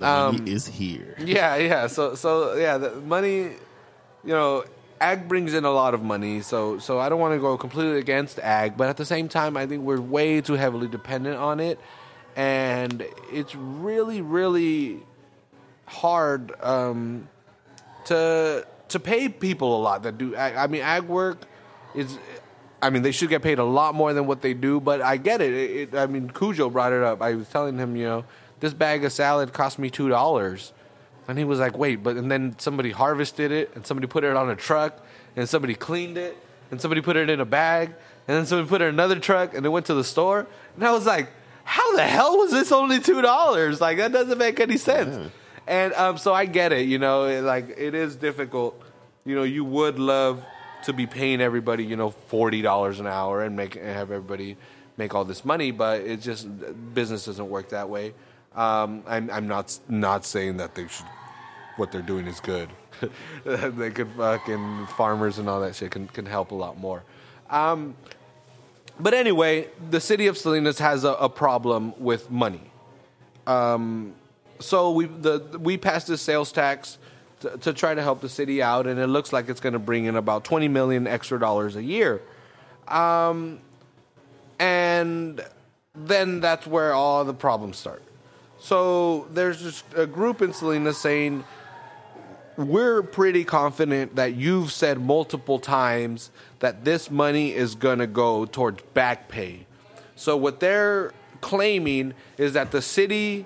[0.00, 1.14] Um, money is here.
[1.18, 1.86] Yeah, yeah.
[1.86, 3.50] So, so yeah, the money.
[4.26, 4.64] You know,
[5.04, 6.40] ag brings in a lot of money.
[6.40, 9.56] So, so I don't want to go completely against ag, but at the same time,
[9.56, 11.78] I think we're way too heavily dependent on it,
[12.36, 15.00] and it's really, really
[15.86, 17.28] hard um,
[18.06, 20.34] to to pay people a lot that do.
[20.34, 20.56] ag.
[20.56, 21.44] I mean, ag work
[21.94, 22.18] is.
[22.82, 25.16] I mean, they should get paid a lot more than what they do, but I
[25.16, 25.54] get it.
[25.54, 25.94] It, it.
[25.94, 27.22] I mean, Cujo brought it up.
[27.22, 28.24] I was telling him, you know,
[28.60, 30.72] this bag of salad cost me two dollars,
[31.28, 34.36] and he was like, "Wait," but and then somebody harvested it, and somebody put it
[34.36, 35.04] on a truck,
[35.36, 36.36] and somebody cleaned it,
[36.70, 37.88] and somebody put it in a bag,
[38.28, 40.86] and then somebody put it in another truck, and it went to the store, and
[40.86, 41.28] I was like,
[41.64, 43.80] "How the hell was this only two dollars?
[43.80, 45.30] Like that doesn't make any sense."
[45.66, 48.80] And um, so I get it, you know, it, like it is difficult.
[49.24, 50.44] You know, you would love
[50.84, 54.56] to be paying everybody, you know, forty dollars an hour and make and have everybody
[54.96, 56.46] make all this money, but it just
[56.94, 58.14] business doesn't work that way.
[58.54, 61.06] Um, I'm, I'm not not saying that they should.
[61.76, 62.68] What they're doing is good.
[63.44, 67.02] they could fucking farmers and all that shit can can help a lot more.
[67.50, 67.96] Um,
[69.00, 72.70] but anyway, the city of Salinas has a, a problem with money
[74.60, 76.98] so we the we passed this sales tax
[77.40, 79.78] to, to try to help the city out, and it looks like it's going to
[79.78, 82.22] bring in about twenty million extra dollars a year.
[82.88, 83.60] Um,
[84.58, 85.44] and
[85.94, 88.02] then that's where all the problems start.
[88.64, 91.44] So there's just a group in Salinas saying
[92.56, 98.46] we're pretty confident that you've said multiple times that this money is going to go
[98.46, 99.66] towards back pay.
[100.16, 103.44] So what they're claiming is that the city,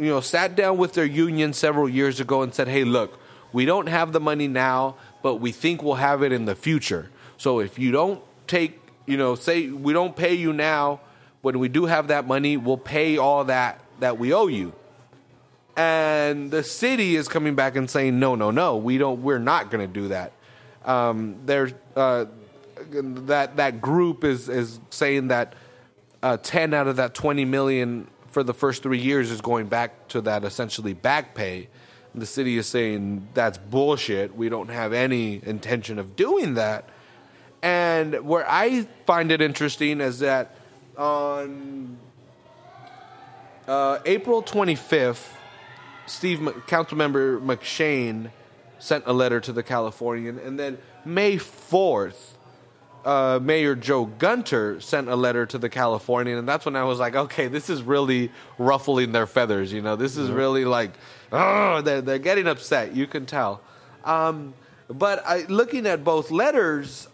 [0.00, 3.20] you know, sat down with their union several years ago and said, "Hey, look,
[3.52, 7.08] we don't have the money now, but we think we'll have it in the future.
[7.36, 10.98] So if you don't take, you know, say we don't pay you now,
[11.42, 14.72] when we do have that money, we'll pay all that that we owe you.
[15.76, 19.22] And the city is coming back and saying, no, no, no, we don't.
[19.22, 20.32] We're not going to do that.
[20.84, 22.26] Um, there's uh,
[22.90, 25.54] that that group is is saying that
[26.22, 30.08] uh, ten out of that twenty million for the first three years is going back
[30.08, 31.68] to that essentially back pay.
[32.12, 34.34] And the city is saying that's bullshit.
[34.34, 36.88] We don't have any intention of doing that.
[37.62, 40.54] And where I find it interesting is that
[40.96, 41.98] on
[43.66, 45.28] uh, April 25th,
[46.06, 48.30] Steve, Mc- Councilmember McShane
[48.78, 52.32] sent a letter to the Californian, and then May 4th,
[53.04, 56.98] uh, Mayor Joe Gunter sent a letter to the Californian, and that's when I was
[56.98, 59.72] like, okay, this is really ruffling their feathers.
[59.72, 60.90] You know, this is really like,
[61.30, 62.94] oh, they're, they're getting upset.
[62.94, 63.60] You can tell.
[64.04, 64.54] Um,
[64.88, 67.08] but I, looking at both letters,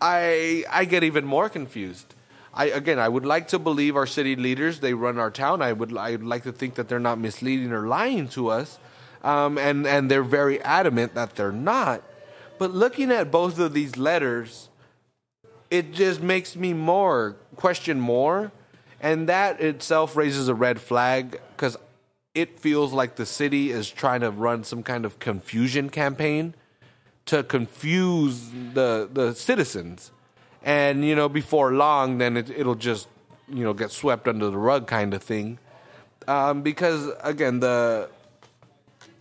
[0.00, 2.14] I I get even more confused.
[2.56, 4.80] I again, I would like to believe our city leaders.
[4.80, 5.60] They run our town.
[5.60, 8.78] I would I would like to think that they're not misleading or lying to us,
[9.22, 12.02] um, and and they're very adamant that they're not.
[12.58, 14.68] But looking at both of these letters,
[15.70, 18.52] it just makes me more question more,
[19.00, 21.76] and that itself raises a red flag because
[22.34, 26.54] it feels like the city is trying to run some kind of confusion campaign
[27.26, 30.12] to confuse the the citizens,
[30.64, 33.06] and you know before long, then it, it'll just
[33.48, 35.58] you know get swept under the rug kind of thing,
[36.26, 38.08] um, because again the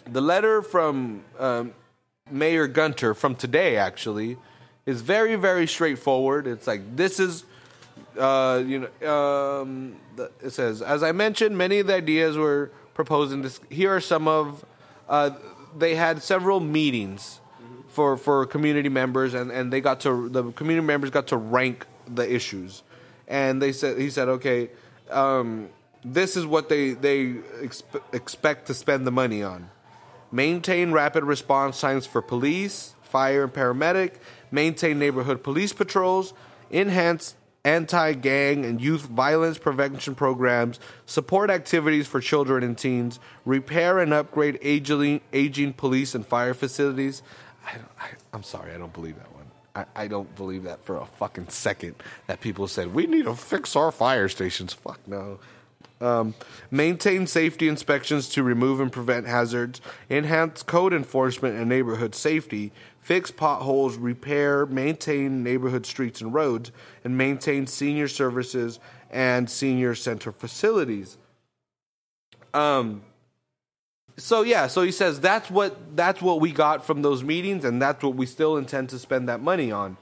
[0.05, 1.73] the letter from um,
[2.31, 4.37] Mayor Gunter from today actually
[4.85, 6.47] is very very straightforward.
[6.47, 7.43] It's like this is
[8.17, 9.95] uh, you know, um,
[10.41, 13.59] it says, as I mentioned, many of the ideas were proposed in this.
[13.69, 14.65] Here are some of.
[15.09, 15.31] Uh,
[15.75, 17.39] they had several meetings
[17.93, 21.85] for for community members, and and they got to the community members got to rank
[22.07, 22.81] the issues,
[23.27, 24.71] and they said he said, okay,
[25.11, 25.69] um,
[26.03, 27.27] this is what they they
[27.61, 29.69] exp- expect to spend the money on.
[30.31, 34.13] Maintain rapid response times for police, fire, and paramedic,
[34.49, 36.33] maintain neighborhood police patrols,
[36.71, 43.99] enhance anti gang and youth violence prevention programs, support activities for children and teens, repair
[43.99, 47.21] and upgrade aging, aging police and fire facilities.
[47.65, 49.45] I, don't- I, I'm sorry, I don't believe that one.
[49.75, 51.95] I, I don't believe that for a fucking second
[52.27, 54.73] that people said, we need to fix our fire stations.
[54.73, 55.39] Fuck no.
[56.01, 56.35] Um,
[56.69, 63.31] maintain safety inspections to remove and prevent hazards, enhance code enforcement and neighborhood safety, fix
[63.31, 66.71] potholes, repair, maintain neighborhood streets and roads,
[67.05, 71.17] and maintain senior services and senior center facilities.
[72.53, 73.03] Um,
[74.17, 77.81] so yeah, so he says that's what that's what we got from those meetings, and
[77.81, 79.97] that's what we still intend to spend that money on.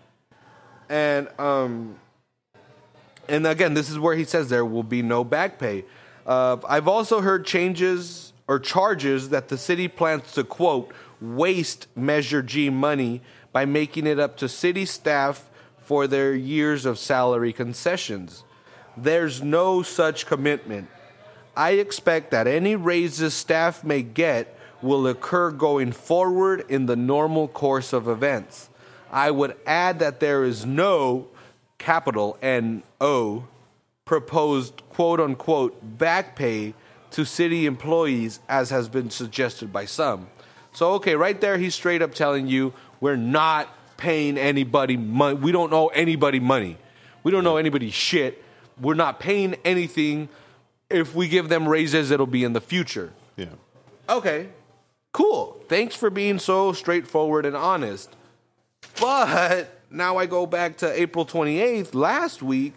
[0.90, 1.96] And um,
[3.30, 5.86] and again, this is where he says there will be no back pay.
[6.26, 12.42] Uh, I've also heard changes or charges that the city plans to quote waste Measure
[12.42, 13.22] G money
[13.54, 18.44] by making it up to city staff for their years of salary concessions.
[18.98, 20.90] There's no such commitment.
[21.56, 27.48] I expect that any raises staff may get will occur going forward in the normal
[27.48, 28.70] course of events.
[29.12, 31.28] I would add that there is no
[31.78, 33.46] capital N O
[34.06, 36.74] proposed quote unquote back pay
[37.12, 40.28] to city employees as has been suggested by some.
[40.72, 45.36] So okay, right there he's straight up telling you we're not paying anybody money.
[45.36, 46.78] We don't owe anybody money.
[47.24, 48.44] We don't owe anybody shit.
[48.80, 50.30] We're not paying anything.
[50.92, 53.14] If we give them raises, it'll be in the future.
[53.36, 53.46] Yeah.
[54.10, 54.50] Okay,
[55.14, 55.62] cool.
[55.68, 58.16] Thanks for being so straightforward and honest.
[59.00, 62.76] But now I go back to April 28th, last week,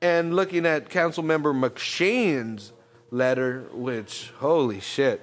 [0.00, 2.72] and looking at Councilmember McShane's
[3.10, 5.22] letter, which, holy shit,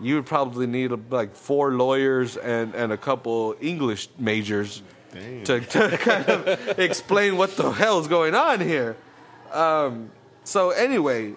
[0.00, 4.82] you would probably need like four lawyers and, and a couple English majors
[5.44, 8.96] to, to kind of explain what the hell is going on here.
[9.52, 10.10] Um,
[10.44, 11.34] so, anyway,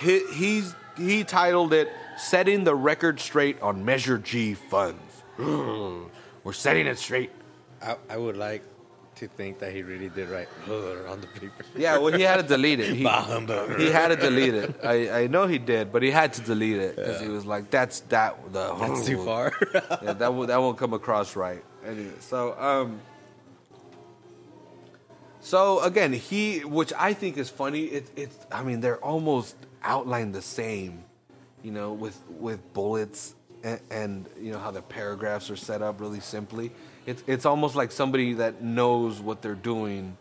[0.00, 6.86] he, he's he titled it "Setting the Record Straight on Measure G Funds." We're setting
[6.86, 7.30] it straight.
[7.82, 8.62] I, I would like
[9.16, 11.64] to think that he really did write on the paper.
[11.76, 12.96] Yeah, well, he had to delete it.
[12.96, 14.80] He, he had to delete it.
[14.82, 17.70] I, I know he did, but he had to delete it because he was like,
[17.70, 19.52] "That's that the That's too far.
[20.02, 23.00] yeah, that won't, that won't come across right." Anyway, so um,
[25.40, 27.84] so again, he, which I think is funny.
[27.84, 31.04] It, it's, I mean, they're almost outlined the same,
[31.62, 36.00] you know, with with bullets and, and you know how the paragraphs are set up
[36.00, 36.70] really simply.
[37.06, 40.16] It's it's almost like somebody that knows what they're doing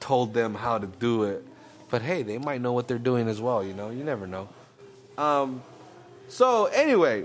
[0.00, 1.44] told them how to do it.
[1.90, 3.64] But hey, they might know what they're doing as well.
[3.64, 4.48] You know, you never know.
[5.16, 5.62] Um,
[6.28, 7.24] so anyway,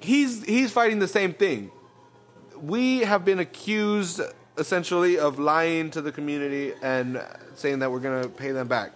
[0.00, 1.70] he's he's fighting the same thing.
[2.60, 4.20] We have been accused
[4.58, 7.22] essentially of lying to the community and
[7.54, 8.92] saying that we're gonna pay them back.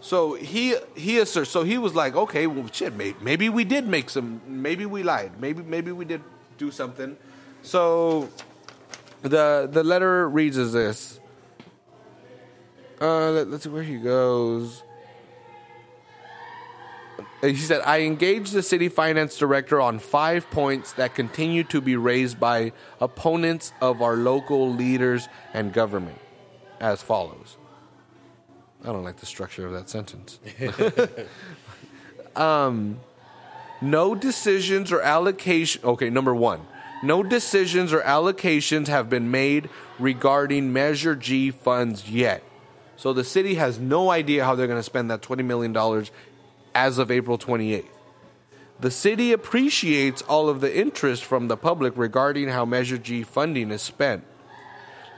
[0.00, 1.50] So he he asserts.
[1.50, 4.40] So he was like, okay, well, shit, maybe, maybe we did make some.
[4.46, 5.32] Maybe we lied.
[5.38, 6.22] Maybe maybe we did
[6.56, 7.16] do something.
[7.62, 8.28] So
[9.22, 11.20] the the letter reads as this.
[13.00, 14.82] Uh, let, us see where he goes.
[17.42, 21.80] Uh, He said, I engaged the city finance director on five points that continue to
[21.80, 26.18] be raised by opponents of our local leaders and government
[26.80, 27.56] as follows.
[28.82, 30.38] I don't like the structure of that sentence.
[32.36, 33.00] um,
[33.82, 35.84] no decisions or allocation.
[35.84, 36.66] Okay, number one.
[37.02, 42.42] No decisions or allocations have been made regarding Measure G funds yet.
[42.96, 45.74] So the city has no idea how they're going to spend that $20 million
[46.74, 47.86] as of April 28th.
[48.80, 53.70] The city appreciates all of the interest from the public regarding how Measure G funding
[53.70, 54.24] is spent.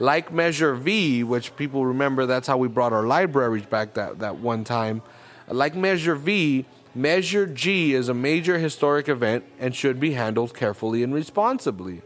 [0.00, 4.38] Like Measure V, which people remember that's how we brought our libraries back that, that
[4.38, 5.02] one time.
[5.46, 11.04] Like Measure V, Measure G is a major historic event and should be handled carefully
[11.04, 12.02] and responsibly.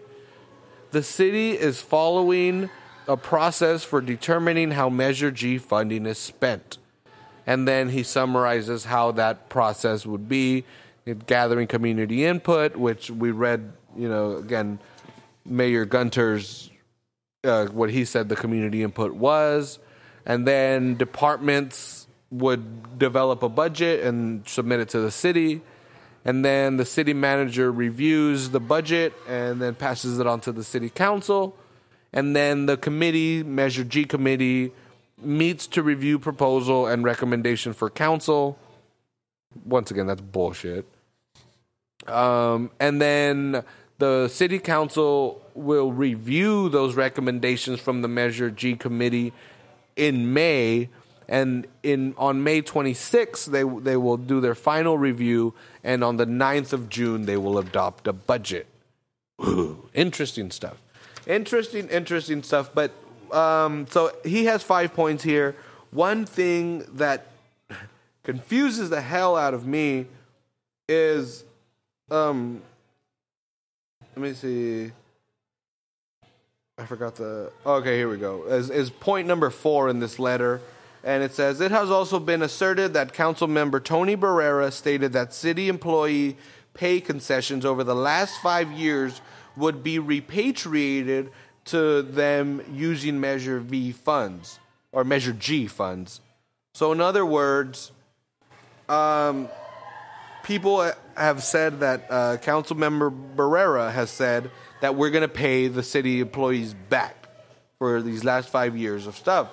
[0.91, 2.71] The city is following
[3.09, 6.79] a process for determining how Measure G funding is spent.
[7.47, 10.65] And then he summarizes how that process would be
[11.27, 14.81] gathering community input, which we read, you know, again,
[15.45, 16.71] Mayor Gunter's,
[17.45, 19.79] uh, what he said the community input was.
[20.25, 25.63] And then departments would develop a budget and submit it to the city.
[26.25, 30.65] And then the city manager reviews the budget and then passes it on to the
[30.65, 31.57] city council.
[32.13, 34.73] And then the committee, Measure G committee,
[35.23, 38.59] meets to review proposal and recommendation for council.
[39.65, 40.87] Once again, that's bullshit.
[42.07, 43.65] Um, and then
[43.99, 49.33] the city council will review those recommendations from the Measure G committee
[49.97, 50.91] in May,
[51.29, 56.27] and in on May 26th they they will do their final review, and on the
[56.27, 58.67] 9th of June they will adopt a budget.
[59.43, 60.77] Ooh, interesting stuff.
[61.27, 62.71] Interesting, interesting stuff.
[62.75, 62.93] But
[63.33, 65.57] um, so he has five points here.
[65.91, 67.27] One thing that
[68.23, 70.07] confuses the hell out of me
[70.89, 71.45] is
[72.11, 72.63] um
[74.17, 74.93] let me see.
[76.79, 78.45] I forgot the okay here we go.
[78.45, 80.61] Is, is point number four in this letter.
[81.05, 85.33] And it says it has also been asserted that council member Tony Barrera stated that
[85.33, 86.37] city employee
[86.75, 89.21] pay concessions over the last five years
[89.57, 91.31] would be repatriated
[91.67, 94.59] to them using Measure V funds
[94.93, 96.21] or Measure G funds.
[96.75, 97.93] So, in other words,
[98.89, 99.49] um,
[100.43, 104.51] people have said that uh, council member Barrera has said
[104.81, 107.29] that we're going to pay the city employees back
[107.79, 109.49] for these last five years of stuff.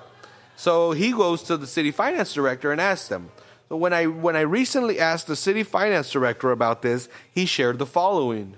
[0.55, 3.31] So he goes to the city finance director and asks them.
[3.69, 7.79] So when I when I recently asked the city finance director about this, he shared
[7.79, 8.55] the following.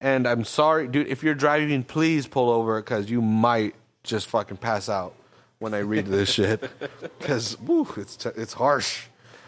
[0.00, 4.58] And I'm sorry, dude, if you're driving, please pull over because you might just fucking
[4.58, 5.14] pass out
[5.58, 6.70] when I read this shit.
[7.18, 7.56] Because
[7.96, 9.06] it's t- it's harsh.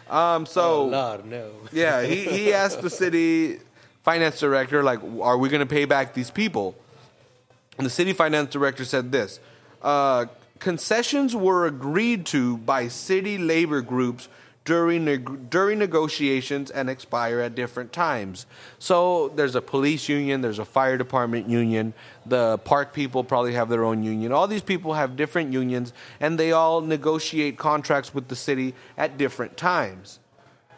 [0.09, 1.51] Um, so Oh, Lord, no.
[1.71, 3.59] yeah, he, he asked the city
[4.03, 6.75] finance director, like, are we going to pay back these people?
[7.77, 9.39] And the city finance director said this
[9.81, 10.25] uh,
[10.59, 14.27] concessions were agreed to by city labor groups
[14.69, 18.45] during, during negotiations and expire at different times.
[18.77, 21.93] So there's a police union, there's a fire department union,
[22.25, 24.31] the park people probably have their own union.
[24.31, 29.17] All these people have different unions, and they all negotiate contracts with the city at
[29.17, 30.19] different times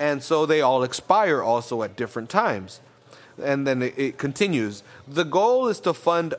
[0.01, 2.81] and so they all expire also at different times.
[3.41, 4.81] And then it, it continues.
[5.07, 6.33] The goal is to fund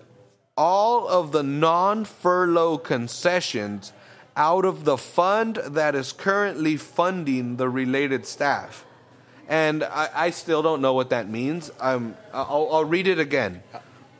[0.56, 3.92] all of the non furlough concessions
[4.36, 8.84] out of the fund that is currently funding the related staff.
[9.48, 11.70] And I, I still don't know what that means.
[11.80, 13.62] Um, I'll, I'll read it again.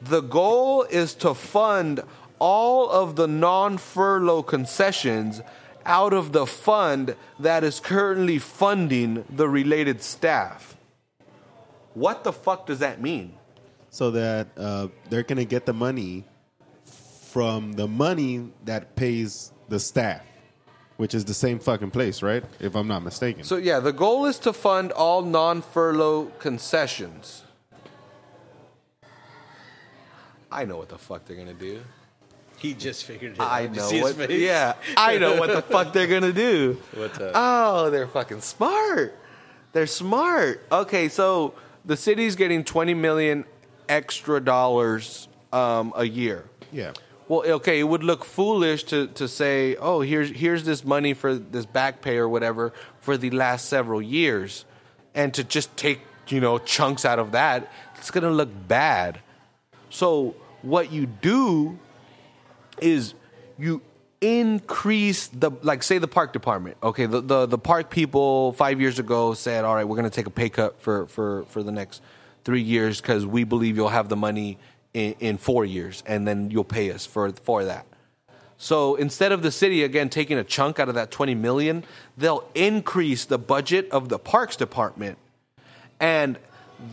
[0.00, 2.00] The goal is to fund
[2.38, 5.40] all of the non furlough concessions
[5.86, 10.76] out of the fund that is currently funding the related staff.
[11.94, 13.34] What the fuck does that mean?
[13.92, 16.24] so that uh, they're going to get the money
[17.30, 20.22] from the money that pays the staff,
[20.96, 22.44] which is the same fucking place, right?
[22.60, 23.44] If I'm not mistaken.
[23.44, 27.42] So, yeah, the goal is to fund all non furlough concessions.
[30.50, 31.80] I know what the fuck they're gonna do.
[32.58, 33.50] He just figured it out.
[33.50, 34.30] I know what.
[34.30, 36.80] Yeah, I know what the fuck they're gonna do.
[36.94, 37.32] What's up?
[37.34, 39.18] Oh, they're fucking smart.
[39.72, 40.62] They're smart.
[40.70, 41.54] Okay, so
[41.84, 43.46] the city's getting twenty million
[43.88, 46.44] extra dollars um, a year.
[46.70, 46.92] Yeah.
[47.32, 51.14] Well, eh, okay, it would look foolish to, to say, oh, here's here's this money
[51.14, 54.66] for this back pay or whatever for the last several years,
[55.14, 59.20] and to just take you know chunks out of that, it's gonna look bad.
[59.88, 61.78] So what you do
[62.82, 63.14] is
[63.58, 63.80] you
[64.20, 69.00] increase the like say the park department okay the, the the park people five years
[69.00, 71.72] ago said all right we're going to take a pay cut for for for the
[71.72, 72.00] next
[72.44, 74.58] three years because we believe you'll have the money
[74.94, 77.86] in, in four years and then you'll pay us for for that
[78.56, 81.84] so instead of the city again taking a chunk out of that 20 million
[82.16, 85.18] they'll increase the budget of the parks department
[86.00, 86.38] and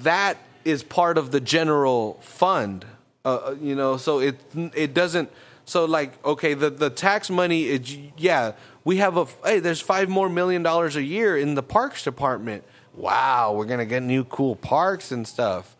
[0.03, 2.85] that is part of the general fund.
[3.25, 5.29] Uh, you know, so it it doesn't.
[5.65, 8.53] So like, okay, the the tax money is yeah.
[8.85, 12.63] We have a hey, there's five more million dollars a year in the parks department.
[12.93, 15.75] Wow, we're gonna get new cool parks and stuff.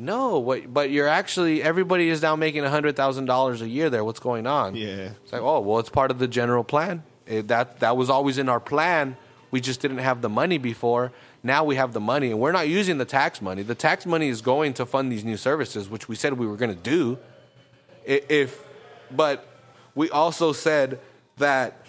[0.00, 0.72] No, what?
[0.72, 4.02] But you're actually everybody is now making hundred thousand dollars a year there.
[4.02, 4.74] What's going on?
[4.74, 5.10] Yeah.
[5.22, 7.02] It's like, oh, well, it's part of the general plan.
[7.26, 9.18] It, that that was always in our plan.
[9.50, 11.12] We just didn't have the money before.
[11.42, 13.62] Now we have the money, and we're not using the tax money.
[13.62, 16.56] The tax money is going to fund these new services, which we said we were
[16.56, 17.18] going to do.
[18.06, 18.58] If,
[19.10, 19.46] but
[19.94, 20.98] we also said
[21.36, 21.84] that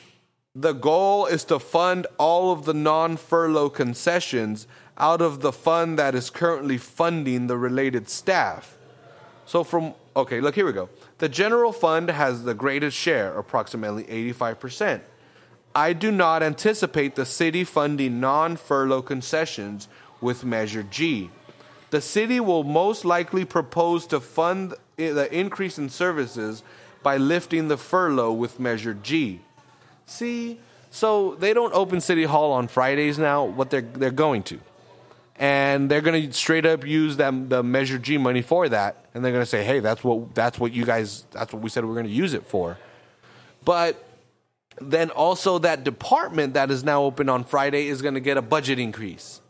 [0.53, 4.68] the goal is to fund all of the non-furlough concessions
[5.01, 8.77] out of the fund that is currently funding the related staff.
[9.45, 10.87] So from okay, look here we go.
[11.17, 15.01] The general fund has the greatest share, approximately 85%.
[15.73, 19.87] I do not anticipate the city funding non-furlough concessions
[20.19, 21.29] with Measure G.
[21.89, 26.63] The city will most likely propose to fund the increase in services
[27.03, 29.41] by lifting the furlough with Measure G.
[30.05, 33.45] See, so they don't open City Hall on Fridays now.
[33.45, 34.59] What they're they're going to,
[35.41, 39.25] and they're going to straight up use them the Measure G money for that, and
[39.25, 41.83] they're going to say, "Hey, that's what that's what you guys that's what we said
[41.83, 42.77] we are going to use it for."
[43.65, 44.07] But
[44.79, 48.41] then also that department that is now open on Friday is going to get a
[48.43, 49.41] budget increase,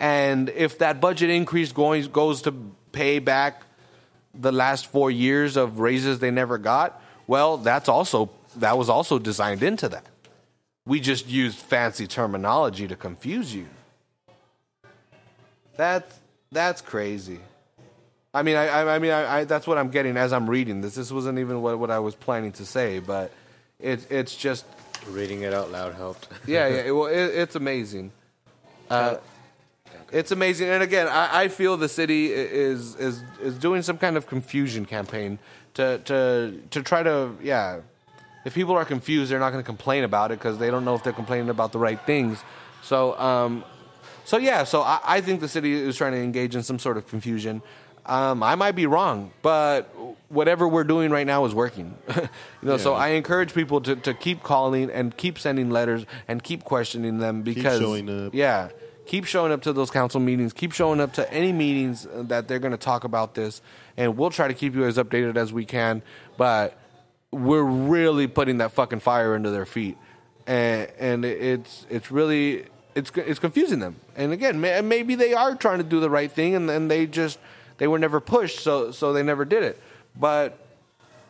[0.00, 2.52] and if that budget increase going goes to
[2.90, 3.62] pay back
[4.34, 9.20] the last four years of raises they never got, well, that's also that was also
[9.20, 10.06] designed into that.
[10.84, 13.68] We just used fancy terminology to confuse you.
[15.76, 16.20] That's
[16.52, 17.40] that's crazy.
[18.32, 20.82] I mean, I, I, I mean, I, I, that's what I'm getting as I'm reading
[20.82, 20.94] this.
[20.94, 23.32] This wasn't even what, what I was planning to say, but
[23.80, 24.66] it, it's just,
[25.08, 26.28] Reading it out loud helped.
[26.46, 26.76] yeah, yeah.
[26.86, 28.10] It, well, it, it's amazing.
[28.90, 29.16] Uh,
[30.10, 34.16] it's amazing, and again, I, I feel the city is is is doing some kind
[34.16, 35.38] of confusion campaign
[35.74, 37.80] to to to try to yeah.
[38.44, 40.94] If people are confused, they're not going to complain about it because they don't know
[40.94, 42.42] if they're complaining about the right things.
[42.82, 43.64] So um,
[44.26, 46.96] so yeah, so I, I think the city is trying to engage in some sort
[46.96, 47.62] of confusion.
[48.04, 49.84] Um, I might be wrong, but
[50.28, 51.96] whatever we're doing right now is working.
[52.16, 52.28] you
[52.62, 56.64] know, so I encourage people to, to keep calling and keep sending letters and keep
[56.64, 58.34] questioning them because showing up.
[58.34, 58.70] Yeah,
[59.06, 60.52] keep showing up to those council meetings.
[60.52, 63.62] Keep showing up to any meetings that they're going to talk about this,
[63.96, 66.02] and we'll try to keep you as updated as we can.
[66.36, 66.76] But
[67.30, 69.96] we're really putting that fucking fire under their feet,
[70.48, 72.66] and and it's it's really
[72.96, 73.96] it's it's confusing them.
[74.16, 77.06] And again, may, maybe they are trying to do the right thing, and then they
[77.06, 77.38] just
[77.78, 79.80] they were never pushed, so so they never did it.
[80.18, 80.58] But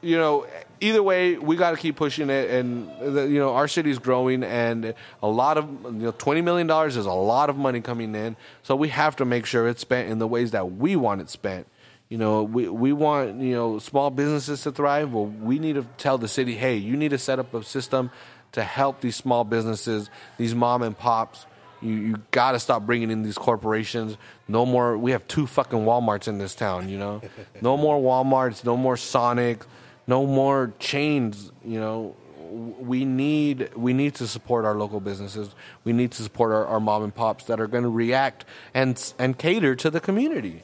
[0.03, 0.47] you know,
[0.81, 4.45] either way, we got to keep pushing it, and the, you know, our city's growing,
[4.45, 8.15] and a lot of you know, twenty million dollars is a lot of money coming
[8.15, 11.21] in, so we have to make sure it's spent in the ways that we want
[11.21, 11.67] it spent.
[12.09, 15.13] You know, we we want you know small businesses to thrive.
[15.13, 18.11] Well, we need to tell the city, hey, you need to set up a system
[18.53, 20.09] to help these small businesses,
[20.39, 21.47] these mom and pops.
[21.81, 24.17] You you got to stop bringing in these corporations.
[24.49, 24.97] No more.
[24.97, 26.89] We have two fucking WalMarts in this town.
[26.89, 27.23] You know,
[27.61, 28.65] no more WalMarts.
[28.65, 29.65] No more Sonic.
[30.07, 31.53] No more chains.
[31.65, 32.17] You know,
[32.51, 35.55] we need we need to support our local businesses.
[35.85, 39.13] We need to support our, our mom and pops that are going to react and
[39.19, 40.63] and cater to the community.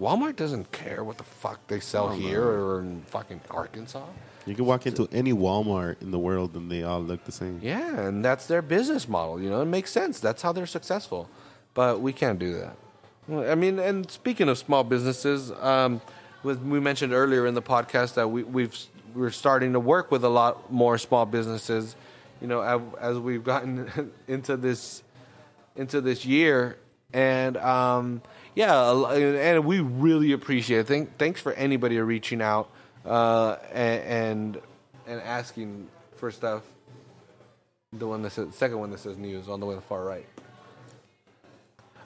[0.00, 4.04] Walmart doesn't care what the fuck they sell here or in fucking Arkansas.
[4.46, 7.60] You can walk into any Walmart in the world and they all look the same.
[7.62, 9.40] Yeah, and that's their business model.
[9.40, 10.20] You know, it makes sense.
[10.20, 11.30] That's how they're successful.
[11.72, 12.76] But we can't do that.
[13.26, 16.02] Well, I mean, and speaking of small businesses, um,
[16.42, 18.76] with, we mentioned earlier in the podcast that we, we've
[19.14, 21.96] we're starting to work with a lot more small businesses.
[22.40, 25.02] You know, as, as we've gotten into this
[25.76, 26.78] into this year,
[27.12, 28.22] and um,
[28.54, 30.86] yeah, and we really appreciate it.
[30.86, 32.70] Thank, thanks for anybody reaching out.
[33.04, 34.60] uh, and,
[35.06, 36.62] and asking for stuff.
[37.92, 40.04] The one that says second one that says news on the way to the far
[40.04, 40.26] right.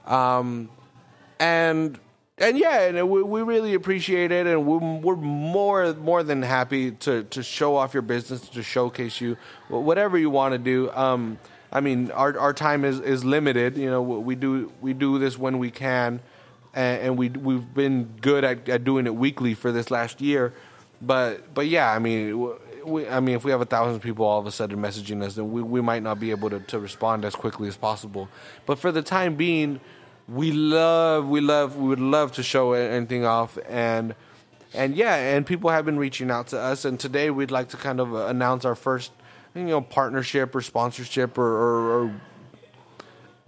[0.04, 0.68] Um,
[1.38, 1.98] and
[2.36, 6.90] and yeah, and we, we really appreciate it, and we're, we're more more than happy
[6.92, 9.38] to to show off your business, to showcase you,
[9.68, 10.90] whatever you want to do.
[10.92, 11.38] Um,
[11.72, 13.78] I mean, our our time is, is limited.
[13.78, 16.20] You know, we do we do this when we can,
[16.78, 20.54] and, and we we've been good at, at doing it weekly for this last year.
[21.02, 22.56] But but yeah, I mean.
[22.84, 25.34] We, I mean, if we have a thousand people all of a sudden messaging us,
[25.34, 28.30] then we, we might not be able to, to respond as quickly as possible.
[28.64, 29.80] But for the time being,
[30.28, 34.14] we love we love we would love to show anything off and
[34.74, 37.76] and yeah and people have been reaching out to us and today we'd like to
[37.76, 39.10] kind of announce our first
[39.54, 42.20] you know partnership or sponsorship or, or, or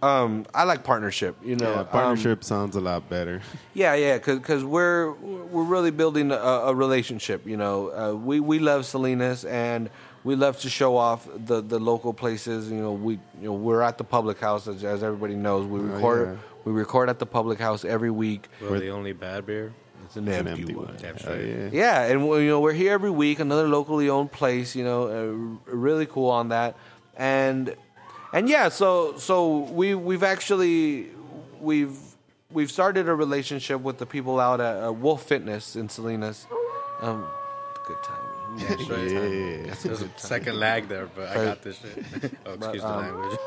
[0.03, 3.41] um I like partnership you know Yeah, Um, partnership sounds a lot better.
[3.75, 6.37] yeah, yeah, because we're we're really building a,
[6.71, 7.47] a relationship.
[7.47, 9.91] You know, uh, we we love Salinas and
[10.25, 12.71] we love to show off the, the local places.
[12.71, 15.67] You know, we you know we're at the public house as, as everybody knows.
[15.67, 16.37] We record yeah.
[16.65, 18.49] we record at the public house every week.
[18.61, 19.73] We're the only bad beer.
[20.07, 20.87] It's an It's an empty, empty one.
[20.87, 20.97] one.
[21.01, 21.69] Damn Oh, yeah.
[21.73, 23.39] Yeah, and we- you know we're here every week.
[23.39, 24.75] Another locally owned place.
[24.75, 26.75] You know, uh, really cool on that.
[27.17, 27.77] And
[28.33, 31.09] and yeah, so so we we've actually
[31.61, 31.99] we've
[32.51, 36.47] we've started a relationship with the people out at uh, Wolf Fitness in Salinas.
[37.01, 37.27] Um,
[37.87, 38.17] good time.
[38.59, 39.75] Yeah.
[39.85, 42.33] There's a second lag there, but I got this shit.
[42.47, 43.39] oh, excuse the um, language.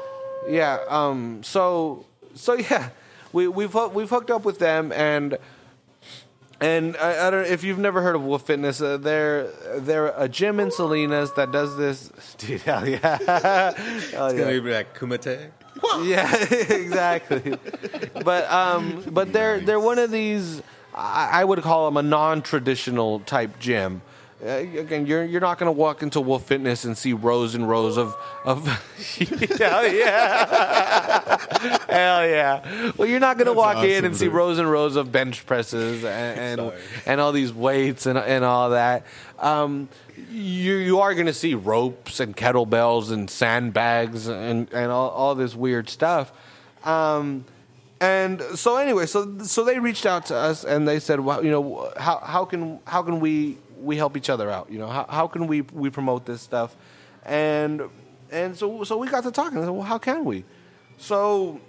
[0.47, 0.79] Yeah.
[0.87, 1.43] Um.
[1.43, 2.05] So
[2.35, 2.89] so yeah,
[3.33, 5.37] we we've we've hooked up with them and.
[6.63, 8.79] And I, I don't if you've never heard of Wolf Fitness.
[8.79, 9.47] Uh, they're
[9.79, 12.09] they're a gym in Salinas that does this.
[12.37, 15.49] Dude, hell yeah, hell It's gonna be like Kumite.
[16.03, 16.33] Yeah,
[16.73, 17.57] exactly.
[18.23, 20.61] but um, but they're they're one of these.
[20.95, 24.01] I, I would call them a non-traditional type gym.
[24.43, 27.69] Uh, again, you're you're not going to walk into Wolf Fitness and see rows and
[27.69, 28.13] rows of
[28.43, 28.67] of.
[29.57, 31.37] hell yeah,
[31.87, 32.91] hell yeah.
[32.97, 35.45] Well, you're not going to walk in awesome, and see rows and rows of bench
[35.45, 36.73] presses and and,
[37.05, 39.05] and all these weights and and all that.
[39.39, 39.87] Um,
[40.29, 45.35] you you are going to see ropes and kettlebells and sandbags and and all, all
[45.35, 46.33] this weird stuff.
[46.83, 47.45] Um,
[48.01, 51.49] and so anyway, so so they reached out to us and they said, well, you
[51.49, 54.71] know, how how can how can we we help each other out?
[54.71, 56.75] You know, how how can we we promote this stuff?
[57.25, 57.83] And
[58.31, 59.59] and so so we got to talking.
[59.59, 60.45] I said, well, how can we?
[60.97, 61.59] So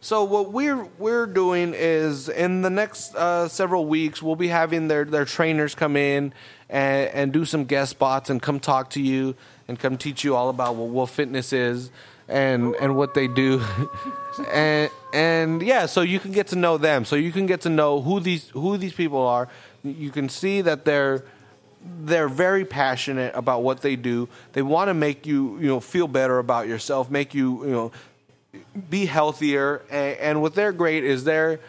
[0.00, 4.88] so what we're we're doing is in the next uh, several weeks we'll be having
[4.88, 6.32] their their trainers come in
[6.68, 9.34] and, and do some guest spots and come talk to you
[9.68, 11.90] and come teach you all about what Wolf Fitness is
[12.28, 13.62] and and what they do
[14.52, 17.68] and and yeah so you can get to know them so you can get to
[17.68, 19.48] know who these who these people are
[19.94, 21.24] you can see that they're
[22.02, 24.28] they're very passionate about what they do.
[24.52, 27.92] They want to make you, you know, feel better about yourself, make you, you know,
[28.90, 29.82] be healthier.
[29.90, 31.60] And, and what they're great is they're,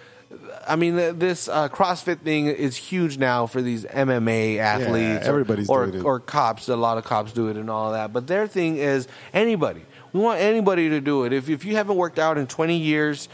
[0.67, 5.25] I mean, this uh, CrossFit thing is huge now for these MMA athletes.
[5.25, 6.05] or- everybody's or, doing it.
[6.05, 6.67] or cops.
[6.67, 8.11] A lot of cops do it and all that.
[8.11, 9.83] But their thing is anybody.
[10.13, 11.33] We want anybody to do it.
[11.33, 13.29] If if you haven't worked out in 20 years,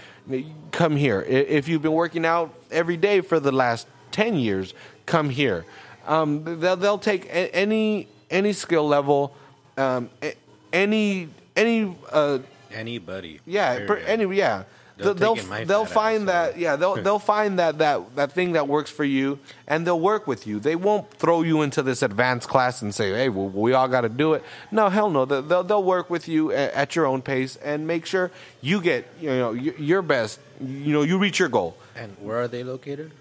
[0.71, 1.21] come here.
[1.21, 4.74] If you've been working out every day for the last 10 years,
[5.05, 5.66] come here.
[6.07, 9.36] Um, they'll they'll take a- any any skill level,
[9.78, 10.36] um, a-
[10.72, 12.39] any any uh,
[12.74, 13.39] Anybody.
[13.45, 14.64] yeah, per, any yeah.
[14.95, 18.68] They'll They'll my they'll find that yeah they'll they'll find that that that thing that
[18.68, 20.59] works for you and they'll work with you.
[20.59, 24.01] They won't throw you into this advanced class and say hey well, we all got
[24.01, 24.43] to do it.
[24.72, 25.26] No hell no.
[25.26, 28.30] They'll they'll, they'll work with you at, at your own pace and make sure
[28.61, 30.39] you get you know your best.
[30.61, 31.76] You know you reach your goal.
[31.95, 33.11] And where are they located?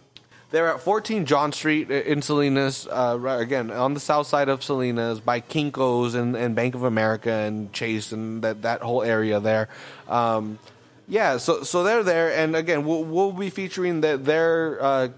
[0.53, 5.19] They're at 14 John Street in Salinas, uh, again, on the south side of Salinas
[5.19, 9.69] by Kinko's and, and Bank of America and Chase and that, that whole area there.
[10.09, 10.59] Um,
[11.09, 12.33] yeah, so so they're there.
[12.33, 15.09] And again, we'll, we'll be featuring the, their uh,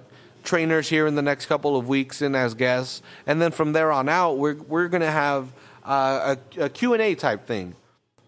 [0.45, 3.03] trainers here in the next couple of weeks and as guests.
[3.27, 5.53] And then from there on out, we're, we're going to have
[5.85, 7.75] uh, a, a Q&A type thing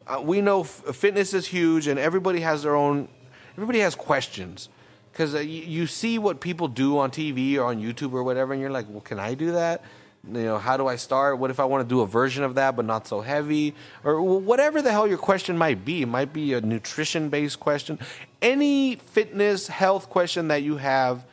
[0.07, 3.09] uh, we know f- fitness is huge and everybody has their own
[3.54, 4.68] everybody has questions
[5.16, 8.60] because uh, you, see what people do on tv or on youtube or whatever and
[8.60, 9.82] you're like well can i do that?
[10.30, 11.38] You know how do i start?
[11.38, 13.74] What if i want to do a version of that but not so heavy?
[14.04, 16.02] Or whatever the hell your question might be.
[16.02, 17.98] It might be a nutrition based question.
[18.42, 21.24] Any fitness health question that you have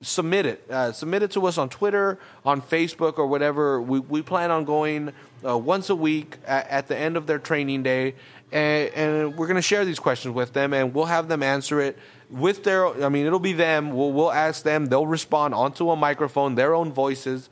[0.00, 0.70] submit it.
[0.70, 3.82] Uh, submit it to us on Twitter, on Facebook, or whatever.
[3.82, 5.12] We, we plan on going
[5.44, 8.14] uh, once a week at, at the end of their training day,
[8.52, 11.80] and, and we're going to share these questions with them, and we'll have them answer
[11.80, 11.98] it
[12.30, 13.04] with their.
[13.04, 13.92] I mean, it'll be them.
[13.92, 14.86] We'll we'll ask them.
[14.86, 17.48] They'll respond onto a microphone, their own voices.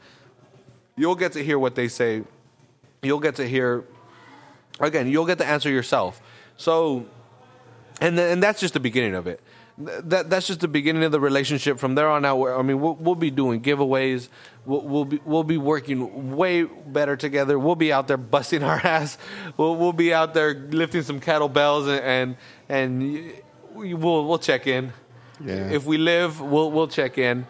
[0.96, 2.22] you'll get to hear what they say.
[3.02, 3.84] You'll get to hear
[4.80, 5.08] again.
[5.08, 6.20] You'll get to answer yourself.
[6.56, 7.06] So,
[8.00, 9.40] and and that's just the beginning of it.
[9.76, 11.80] That that's just the beginning of the relationship.
[11.80, 14.28] From there on out, I mean, we'll, we'll be doing giveaways.
[14.64, 17.58] We'll, we'll be we'll be working way better together.
[17.58, 19.18] We'll be out there busting our ass.
[19.56, 22.36] We'll we'll be out there lifting some kettlebells and
[22.68, 23.32] and, and
[23.74, 24.92] y- we'll we'll check in.
[25.44, 25.70] Yeah.
[25.70, 27.46] If we live, we'll we'll check in.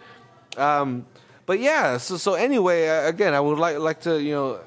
[0.57, 1.05] Um,
[1.45, 4.59] but yeah, so so anyway, uh, again, I would like like to you know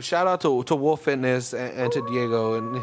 [0.00, 2.82] shout out to to Wolf Fitness and, and to Diego and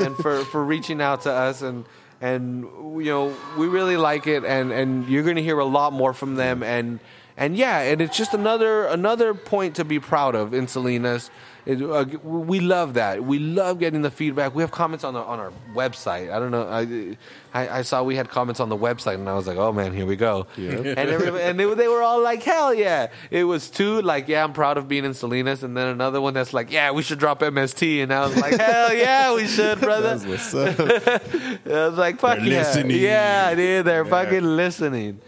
[0.00, 1.84] and for for reaching out to us and
[2.20, 2.64] and
[3.04, 6.12] you know we really like it and and you're going to hear a lot more
[6.12, 6.98] from them and
[7.36, 11.30] and yeah, and it's just another another point to be proud of in Salinas.
[11.66, 13.24] It, uh, we love that.
[13.24, 14.54] We love getting the feedback.
[14.54, 16.32] We have comments on the, on our website.
[16.32, 16.62] I don't know.
[16.68, 17.16] I,
[17.52, 19.92] I I saw we had comments on the website, and I was like, oh man,
[19.92, 20.46] here we go.
[20.56, 20.84] Yep.
[20.96, 23.08] And everybody, and they, they were all like, hell yeah.
[23.32, 26.34] It was two like, yeah, I'm proud of being in Salinas, and then another one
[26.34, 29.80] that's like, yeah, we should drop MST, and I was like, hell yeah, we should,
[29.80, 30.18] brother.
[30.18, 30.78] What's up.
[30.80, 32.58] I was like, fuck They're yeah.
[32.58, 33.00] listening.
[33.02, 34.10] Yeah, dude, they're Yeah.
[34.10, 35.20] fucking listening.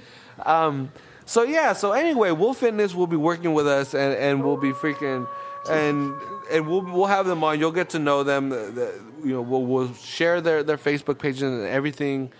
[0.46, 0.92] Um,
[1.26, 4.70] so yeah, so anyway, Wolf Fitness will be working with us, and, and we'll be
[4.72, 5.26] freaking,
[5.70, 6.14] and
[6.50, 7.58] and we'll we'll have them on.
[7.58, 8.48] You'll get to know them.
[8.50, 12.30] The, the- you know, we'll we'll share their their Facebook pages and everything.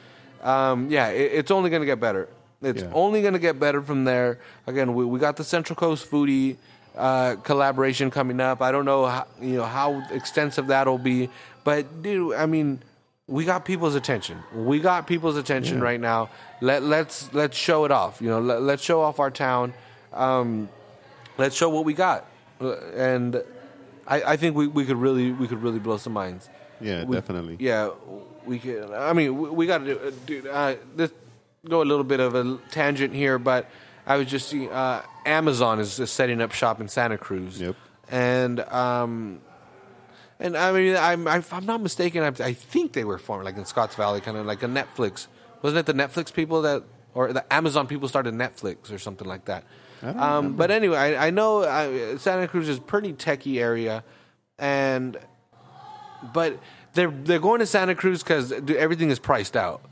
[0.43, 2.29] Um, yeah, it, it's only gonna get better.
[2.63, 2.91] It's Yeah.
[2.95, 4.39] only gonna get better from there.
[4.67, 6.57] Again, we we got the Central Coast Foodie
[6.97, 8.63] uh, collaboration coming up.
[8.63, 11.31] I don't know how, you know how extensive that'll be,
[11.65, 12.81] but dude, I mean,
[13.27, 14.39] we got people's attention.
[14.55, 16.31] We got people's attention right now.
[16.61, 18.21] Let let's let's show it off.
[18.23, 19.75] You know, let, let's show off our town.
[20.13, 20.69] Um,
[21.37, 22.25] let's show what we got,
[22.61, 23.43] and
[24.07, 26.49] I, I think we, we could really we could really blow some minds.
[26.81, 27.57] Yeah, We- definitely.
[27.59, 27.91] Yeah,
[28.47, 28.91] we could.
[28.93, 30.13] I mean, we, we got to do.
[30.27, 31.13] Dude, uh, this
[31.69, 33.67] go a little bit of a tangent here, but
[34.07, 37.61] I was just seeing uh, Amazon is just setting up shop in Santa Cruz.
[37.61, 37.77] Yep.
[38.11, 39.41] And um,
[40.41, 42.23] and I mean, I'm I'm not mistaken.
[42.23, 45.27] I, I think they were formed like in Scotts Valley, kind of like a Netflix.
[45.63, 46.85] Wasn't it the Netflix people that,
[47.15, 49.65] or the Amazon people started Netflix or something like that?
[50.03, 54.05] Um, but anyway, I, I know uh, Santa Cruz is a pretty techie area,
[54.59, 55.17] and
[56.33, 56.59] but
[56.95, 59.83] they're they're going to Santa Cruz because everything is priced out.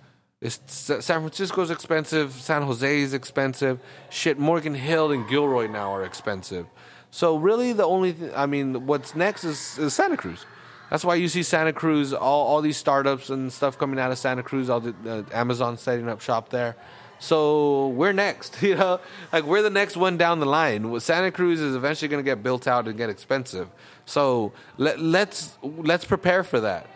[0.41, 2.33] It's, San Francisco's expensive.
[2.33, 3.81] San Jose is expensive.
[4.11, 6.67] Shit, Morgan Hill and Gilroy now are expensive.
[7.11, 10.45] So really, the only th- I mean, what's next is, is Santa Cruz.
[10.91, 14.19] That's why you see Santa Cruz, all, all these startups and stuff coming out of
[14.19, 14.69] Santa Cruz.
[14.69, 16.77] All the uh, Amazon setting up shop there.
[17.19, 19.01] So we're next, you know,
[19.33, 20.99] like we're the next one down the line.
[21.01, 23.69] Santa Cruz is eventually going to get built out and get expensive.
[24.05, 26.87] So let, let's let's prepare for that.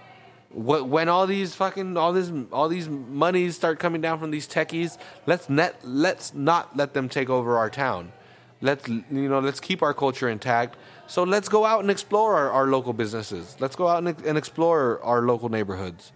[0.52, 4.98] When all these fucking all this all these monies start coming down from these techies,
[5.26, 8.12] let's net let's not let them take over our town.
[8.60, 10.76] Let's you know let's keep our culture intact.
[11.06, 13.56] So let's go out and explore our, our local businesses.
[13.58, 16.12] Let's go out and, and explore our local neighborhoods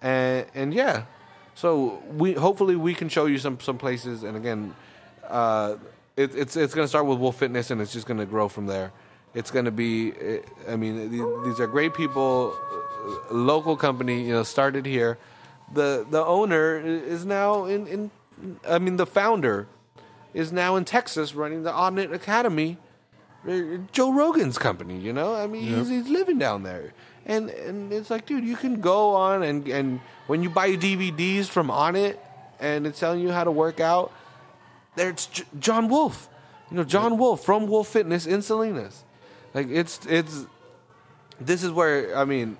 [0.00, 1.04] and and yeah,
[1.60, 1.70] so
[2.16, 4.22] we hopefully we can show you some some places.
[4.22, 4.74] And again,
[5.28, 5.76] uh,
[6.16, 8.48] it, it's it's going to start with Wolf Fitness, and it's just going to grow
[8.48, 8.92] from there.
[9.34, 10.12] It's going to be,
[10.72, 12.54] I mean, the- these are great people,
[13.30, 15.18] local company, you know, started here.
[15.74, 16.78] The the owner
[17.14, 18.10] is now in in,
[18.66, 19.66] I mean, the founder
[20.34, 22.78] is now in Texas running the Onnit Academy.
[23.92, 25.34] Joe Rogan's company, you know.
[25.34, 26.92] I mean, he's, he's living down there,
[27.28, 31.46] and and it's like, dude, you can go on and and when you buy DVDs
[31.46, 32.16] from Onnit,
[32.58, 34.12] and it's telling you how to work out,
[34.96, 36.28] there's J- John Wolf,
[36.70, 39.04] you know, John Wolf from Wolf Fitness in Salinas.
[39.54, 40.46] Like it's it's
[41.40, 42.56] this is where I mean,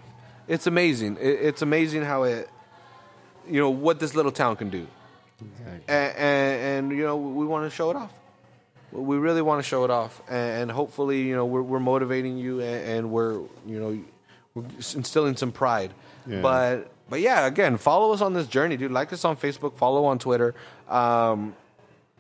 [0.47, 1.17] it's amazing.
[1.21, 2.49] It, it's amazing how it,
[3.49, 4.87] you know, what this little town can do,
[5.41, 6.61] and, and,
[6.91, 8.13] and you know, we want to show it off.
[8.93, 10.23] We really want to show it off.
[10.31, 13.35] And hopefully you know we're, we're motivating you and, and we're
[13.67, 13.99] you know
[14.95, 15.93] instilling some pride
[16.27, 16.41] Yeah.
[16.43, 20.05] but but yeah again follow us on this journey dude like us on facebook follow
[20.05, 20.55] on twitter
[20.89, 21.55] um,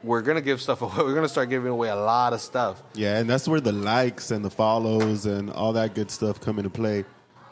[0.03, 3.18] we're gonna give stuff away we're gonna start giving away a lot of stuff Yeah,
[3.18, 6.70] and that's where the likes and the follows and all that good stuff come into
[6.70, 7.05] play.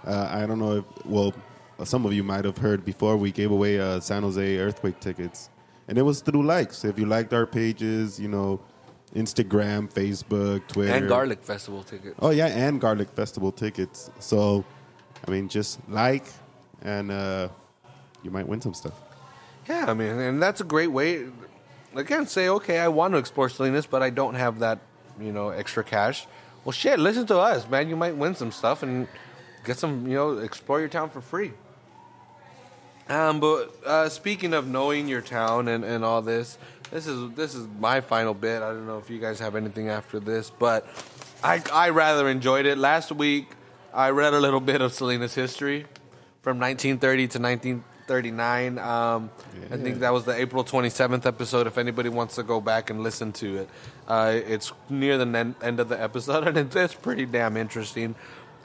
[0.06, 1.34] Uh, I don't know if, well,
[1.84, 5.50] some of you might have heard before we gave away uh, San Jose earthquake tickets,
[5.88, 6.84] and it was through likes.
[6.84, 8.60] If you liked our pages, you know,
[9.16, 14.10] Instagram, Facebook, Twitter, and garlic festival tickets Oh yeah, and Garlic Festival tickets.
[14.20, 14.64] So,
[15.26, 16.24] I mean, just like,
[16.82, 17.48] and uh,
[18.22, 18.94] you might win some stuff.
[19.68, 21.26] Yeah, I mean, and that's a great way.
[21.94, 24.78] Again, say, okay, I want to explore Salinas, but I don't have that,
[25.20, 26.26] you know, extra cash.
[26.64, 27.88] Well, shit, listen to us, man.
[27.88, 29.08] You might win some stuff and
[29.64, 31.52] get some, you know, explore your town for free.
[33.08, 36.58] Um, but uh, speaking of knowing your town and, and all this,
[36.90, 38.62] this is this is my final bit.
[38.62, 40.86] I don't know if you guys have anything after this, but
[41.42, 42.78] I I rather enjoyed it.
[42.78, 43.48] Last week
[43.96, 45.86] I read a little bit of Salinas history
[46.42, 48.78] from 1930 to 1939.
[48.78, 49.30] Um,
[49.70, 51.66] I think that was the April 27th episode.
[51.66, 53.70] If anybody wants to go back and listen to it,
[54.06, 58.14] uh, it's near the end of the episode, and it's, it's pretty damn interesting.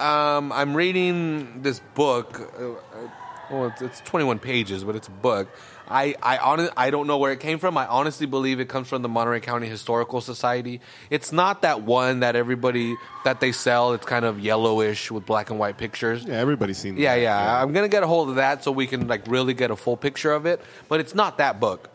[0.02, 2.52] Um, I'm reading this book.
[2.60, 3.10] Uh, uh,
[3.50, 5.48] well, it's, it's 21 pages, but it's a book.
[5.92, 7.78] I I, hon- I don't know where it came from.
[7.78, 10.82] I honestly believe it comes from the Monterey County Historical Society.
[11.10, 13.94] It's not that one that everybody that they sell.
[13.94, 16.24] It's kind of yellowish with black and white pictures.
[16.24, 17.02] Yeah, everybody's seen that.
[17.02, 17.62] Yeah, yeah.
[17.62, 19.98] I'm gonna get a hold of that so we can like really get a full
[19.98, 20.62] picture of it.
[20.88, 21.89] But it's not that book.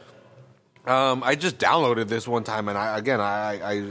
[0.87, 3.85] Um, I just downloaded this one time, and I again, I I,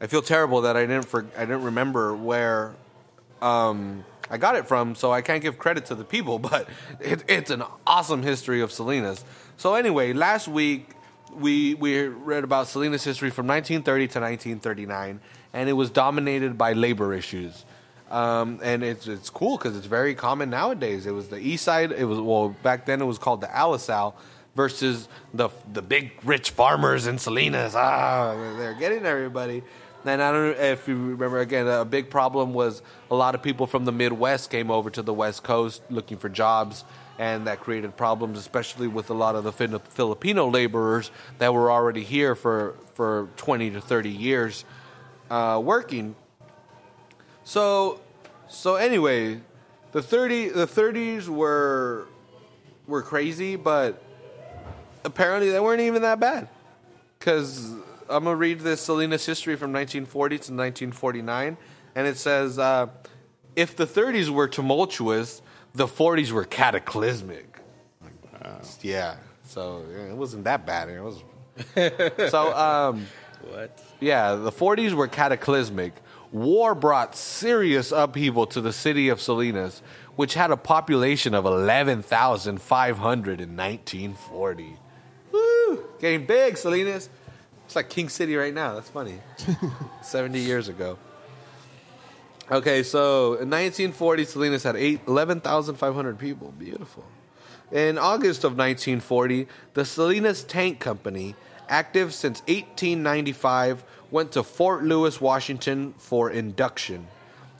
[0.00, 2.74] I feel terrible that I didn't for, I didn't remember where
[3.42, 6.38] um, I got it from, so I can't give credit to the people.
[6.48, 6.68] But
[7.00, 9.24] it, it's an awesome history of Salinas.
[9.56, 10.90] So anyway, last week
[11.34, 15.20] we we read about Salinas history from 1930 to 1939,
[15.52, 17.64] and it was dominated by labor issues.
[18.10, 21.06] Um, and it's it's cool because it's very common nowadays.
[21.06, 21.92] It was the East Side.
[21.92, 23.02] It was well back then.
[23.02, 24.14] It was called the Alisal
[24.56, 27.74] versus the the big rich farmers in Salinas.
[27.74, 29.62] Ah, they're getting everybody.
[30.08, 31.66] And I don't know if you remember again.
[31.66, 32.80] A big problem was
[33.10, 36.30] a lot of people from the Midwest came over to the West Coast looking for
[36.30, 36.84] jobs,
[37.18, 42.04] and that created problems, especially with a lot of the Filipino laborers that were already
[42.04, 44.64] here for for twenty to thirty years
[45.30, 46.16] uh, working.
[47.44, 48.00] So,
[48.48, 49.40] so anyway,
[49.92, 52.06] the thirty the thirties were
[52.86, 54.02] were crazy, but
[55.04, 56.48] apparently they weren't even that bad.
[57.18, 57.74] Because
[58.10, 61.56] I'm gonna read this Salinas history from 1940 to 1949,
[61.94, 62.86] and it says, uh,
[63.56, 65.42] if the 30s were tumultuous,
[65.74, 67.60] the 40s were cataclysmic.
[68.82, 70.88] Yeah, so yeah, it wasn't that bad.
[70.88, 71.22] It was.
[72.30, 73.06] so um,
[73.50, 73.82] What?
[74.00, 75.94] yeah, the 40s were cataclysmic.
[76.30, 79.82] War brought serious upheaval to the city of Salinas,
[80.16, 84.76] which had a population of 11,500 in 1940.
[85.32, 85.84] Woo!
[86.00, 87.08] Getting big, Salinas.
[87.68, 88.76] It's like King City right now.
[88.76, 89.20] That's funny.
[90.02, 90.96] 70 years ago.
[92.50, 96.54] Okay, so in 1940, Salinas had eight- 11,500 people.
[96.58, 97.04] Beautiful.
[97.70, 101.34] In August of 1940, the Salinas Tank Company,
[101.68, 107.06] active since 1895, went to Fort Lewis, Washington for induction.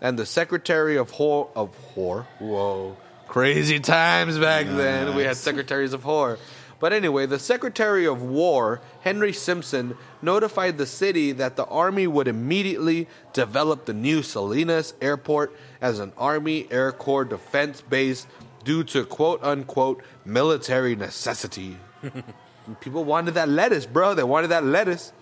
[0.00, 2.96] And the Secretary of War, of War, whoa,
[3.26, 5.14] crazy times back then.
[5.14, 6.38] We had secretaries of war.
[6.80, 12.28] But anyway, the Secretary of War, Henry Stimson, notified the city that the Army would
[12.28, 18.26] immediately develop the new Salinas Airport as an Army Air Corps defense base
[18.64, 21.78] due to quote unquote military necessity.
[22.80, 24.12] People wanted that lettuce, bro.
[24.12, 25.14] They wanted that lettuce.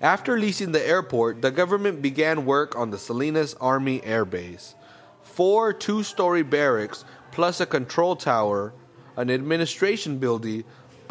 [0.00, 4.76] After leasing the airport, the government began work on the Salinas Army Air Base.
[5.24, 8.72] Four two story barracks, plus a control tower,
[9.16, 10.62] an administration building,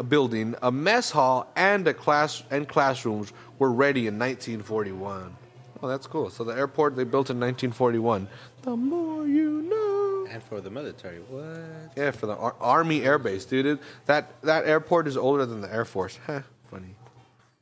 [0.04, 5.36] building, a mess hall, and a class and classrooms were ready in 1941.
[5.82, 6.30] Oh, that's cool.
[6.30, 8.28] So the airport they built in 1941.
[8.62, 10.26] The more you know.
[10.30, 11.92] And for the military, what?
[11.96, 13.78] Yeah, for the Ar- Army Air Base, dude.
[14.06, 16.18] That that airport is older than the Air Force.
[16.26, 16.96] Huh, funny.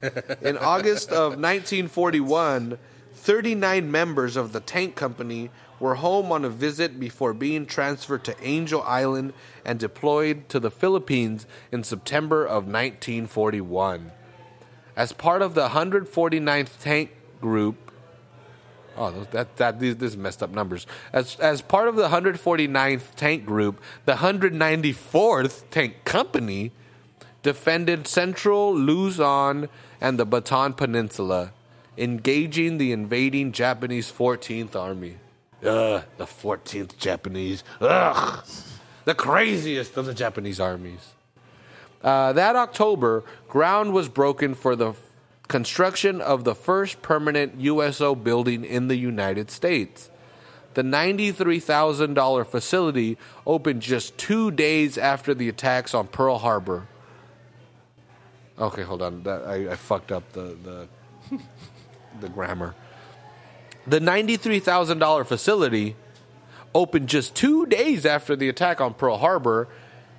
[0.43, 2.79] In August of 1941,
[3.15, 5.51] 39 members of the tank company
[5.81, 9.33] were home on a visit before being transferred to Angel Island
[9.65, 14.13] and deployed to the Philippines in September of 1941.
[14.97, 17.11] As part of the 149th Tank
[17.41, 17.85] Group,
[18.97, 20.87] Oh, that that these messed up numbers.
[21.13, 26.71] As as part of the 149th Tank Group, the 194th Tank Company
[27.43, 29.69] defended central Luzon
[30.01, 31.53] and the Bataan Peninsula,
[31.99, 35.17] engaging the invading Japanese 14th Army.
[35.65, 37.65] Ugh, the 14th Japanese.
[37.81, 38.45] Ugh,
[39.05, 41.13] the craziest of the Japanese armies.
[42.03, 44.95] Uh, that October, ground was broken for the
[45.49, 50.11] construction of the first permanent USO building in the United States.
[50.75, 56.89] The $93,000 facility opened just two days after the attacks on Pearl Harbor.
[58.59, 59.23] Okay, hold on.
[59.23, 60.89] That, I, I fucked up the, the,
[62.21, 62.75] the grammar.
[63.87, 65.97] The $93,000 facility
[66.75, 69.69] opened just two days after the attack on Pearl Harbor,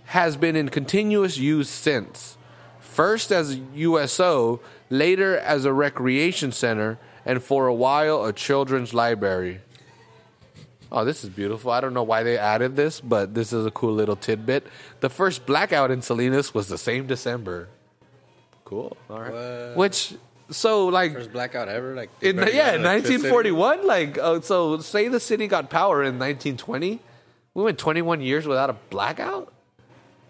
[0.05, 2.37] has been in continuous use since.
[2.79, 8.93] First as a USO, later as a recreation center, and for a while a children's
[8.93, 9.61] library.
[10.91, 11.71] Oh, this is beautiful.
[11.71, 14.67] I don't know why they added this, but this is a cool little tidbit.
[15.01, 17.67] The first blackout in Salinas was the same December.
[18.63, 18.95] Cool.
[19.09, 19.33] All right.
[19.33, 19.77] What?
[19.77, 20.13] Which
[20.49, 21.95] so like First blackout ever?
[21.95, 26.99] Like in yeah, got 1941 like uh, so say the city got power in 1920.
[27.53, 29.53] We went 21 years without a blackout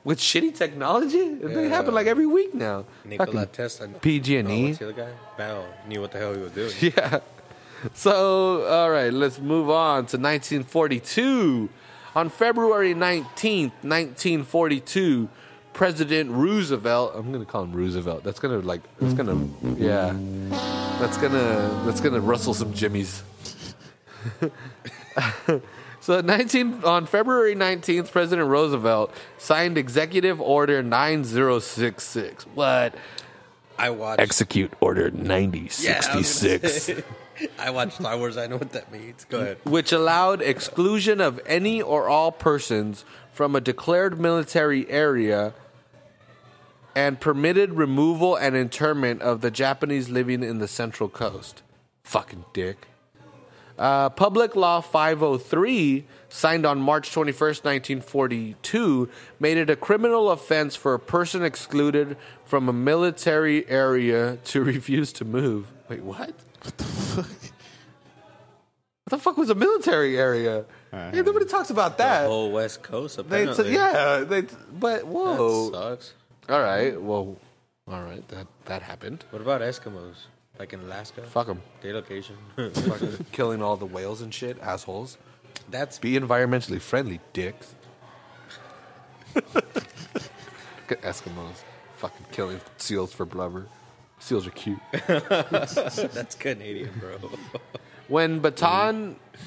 [0.03, 1.33] with shitty technology.
[1.33, 1.69] They Yeah.
[1.69, 2.85] happen like every week now.
[3.03, 3.87] Nikola Tesla.
[3.87, 4.41] PG&E.
[4.41, 5.11] Oh, the other guy?
[5.35, 6.71] Bell knew what the hell he was doing.
[6.95, 7.19] Yeah.
[7.93, 11.69] So, all right, let's move on to 1942.
[12.15, 15.29] On February 19th, 1942,
[15.75, 18.23] President Roosevelt, I'm going to call him Roosevelt.
[18.23, 20.15] That's going to like that's going to yeah.
[20.99, 23.23] That's going to that's going to rustle some jimmies.
[25.99, 32.45] so 19 on February 19th, President Roosevelt signed Executive Order 9066.
[32.55, 32.95] What?
[33.77, 34.21] I watched.
[34.21, 37.01] Execute Order Yeah, I was 9066.
[37.59, 38.37] I watched Star Wars.
[38.37, 39.25] I know what that means.
[39.25, 39.57] Go ahead.
[39.65, 43.03] which allowed exclusion of any or all persons
[43.33, 45.53] from a declared military area
[46.95, 51.61] and permitted removal and internment of the Japanese living in the Central Coast.
[52.03, 52.87] Fucking dick.
[53.77, 60.93] Uh, Public Law 503, signed on March 21st, 1942, made it a criminal offense for
[60.93, 62.15] a person excluded
[62.45, 65.73] from a military area to refuse to move.
[65.89, 66.33] Wait, what?
[66.63, 67.25] What the fuck?
[69.03, 70.65] What the fuck was a military area?
[70.91, 72.25] Hey, nobody talks about that.
[72.27, 73.17] Whole West Coast.
[73.17, 73.55] They Apparently.
[73.55, 75.71] said, yeah, they, but That whoa.
[75.71, 76.13] sucks.
[76.47, 77.37] All right, well,
[77.87, 79.25] all right, that that happened.
[79.31, 80.27] What about Eskimos?
[80.59, 81.21] Like in Alaska?
[81.23, 81.61] Fuck them.
[81.81, 82.35] Day location.
[82.55, 85.17] Fucking killing all the whales and shit, assholes.
[85.69, 87.73] That's Be environmentally friendly, dicks.
[90.87, 91.63] Eskimos.
[91.97, 93.65] Fucking killing seals for blubber.
[94.19, 94.79] Seals are cute.
[95.07, 97.17] that's Canadian, bro.
[98.07, 99.39] When Bataan mm-hmm.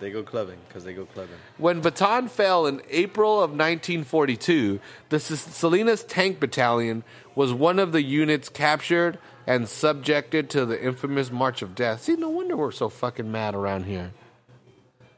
[0.00, 1.36] They go clubbing because they go clubbing.
[1.56, 7.04] When Bataan fell in April of 1942, the Salinas Tank Battalion
[7.34, 12.02] was one of the units captured and subjected to the infamous March of Death.
[12.02, 14.12] See, no wonder we're so fucking mad around here.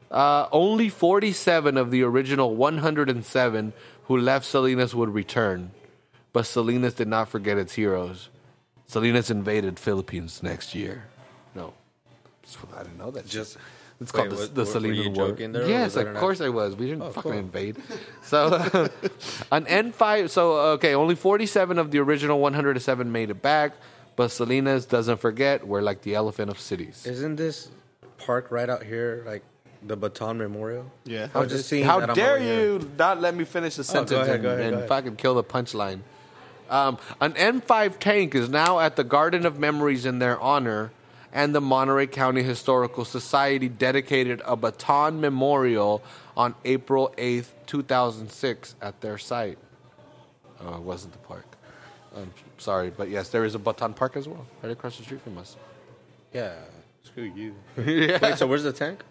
[0.09, 3.73] Uh, only 47 of the original 107
[4.05, 5.71] who left Salinas would return,
[6.33, 8.29] but Salinas did not forget its heroes.
[8.85, 11.05] Salinas invaded Philippines next year.
[11.55, 11.73] No,
[12.77, 13.25] I didn't know that.
[13.25, 13.61] Just- shit.
[14.01, 15.27] It's Wait, called the, was- the were- were Salinas you War.
[15.29, 16.75] joking there, or yes, was that of an course I was.
[16.75, 17.39] We didn't Oh, fucking cool.
[17.39, 17.77] invade.
[18.23, 18.47] So,
[19.51, 20.29] an M5.
[20.29, 23.73] So, okay, only 47 of the original 107 made it back,
[24.15, 25.67] but Salinas doesn't forget.
[25.67, 27.05] We're like the elephant of cities.
[27.05, 27.69] Isn't this
[28.17, 29.43] park right out here like
[29.85, 30.91] the Bataan Memorial?
[31.05, 31.27] Yeah.
[31.35, 31.83] I was just seeing.
[31.85, 32.63] How that on my dare way here.
[32.73, 34.89] you not let me finish the sentence ahead, and, go ahead, and ahead.
[34.89, 35.99] fucking kill the punchline?
[36.69, 40.91] Um, an M5 tank is now at the Garden of Memories in their honor,
[41.33, 46.03] and the Monterey County Historical Society dedicated a Bataan memorial
[46.35, 49.57] on April 8th, 2006, at their site.
[50.59, 51.45] Oh, it wasn't the park.
[52.15, 55.21] I'm sorry, but yes, there is a Bataan park as well, right across the street
[55.21, 55.55] from us.
[56.33, 56.53] Yeah.
[57.03, 57.55] Screw you.
[57.77, 58.19] yeah.
[58.21, 59.03] Wait, so where's the tank?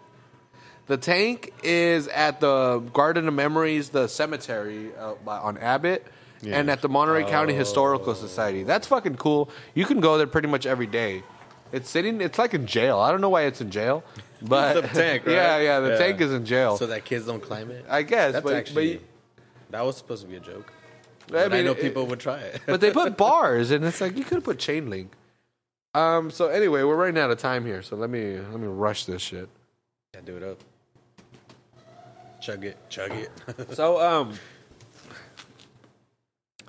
[0.87, 6.05] The tank is at the Garden of Memories, the cemetery uh, by- on Abbott,
[6.41, 6.59] Yeah.
[6.59, 8.63] and at the Monterey County Historical Society.
[8.63, 9.49] That's fucking cool.
[9.73, 11.23] You can go there pretty much every day.
[11.71, 12.21] It's sitting.
[12.21, 12.99] It's like in jail.
[12.99, 14.03] I don't know why it's in jail,
[14.41, 15.33] but the tank, right?
[15.33, 16.77] yeah, yeah, the tank is in jail.
[16.77, 17.85] So that kids don't climb it.
[17.89, 18.97] I guess, That's but actually.
[18.97, 19.05] but,
[19.71, 20.71] that was supposed to be a joke.
[20.73, 22.61] I But I, mean, know it- people would try it.
[22.65, 25.13] but they put bars, and it's like you could have put chain link.
[25.93, 26.29] Um.
[26.31, 29.21] So anyway, we're running out of time here, so let me let me rush this
[29.21, 29.47] shit.
[30.13, 30.57] yeah, do it up.
[32.41, 33.29] Chug it, chug it.
[33.75, 34.33] So um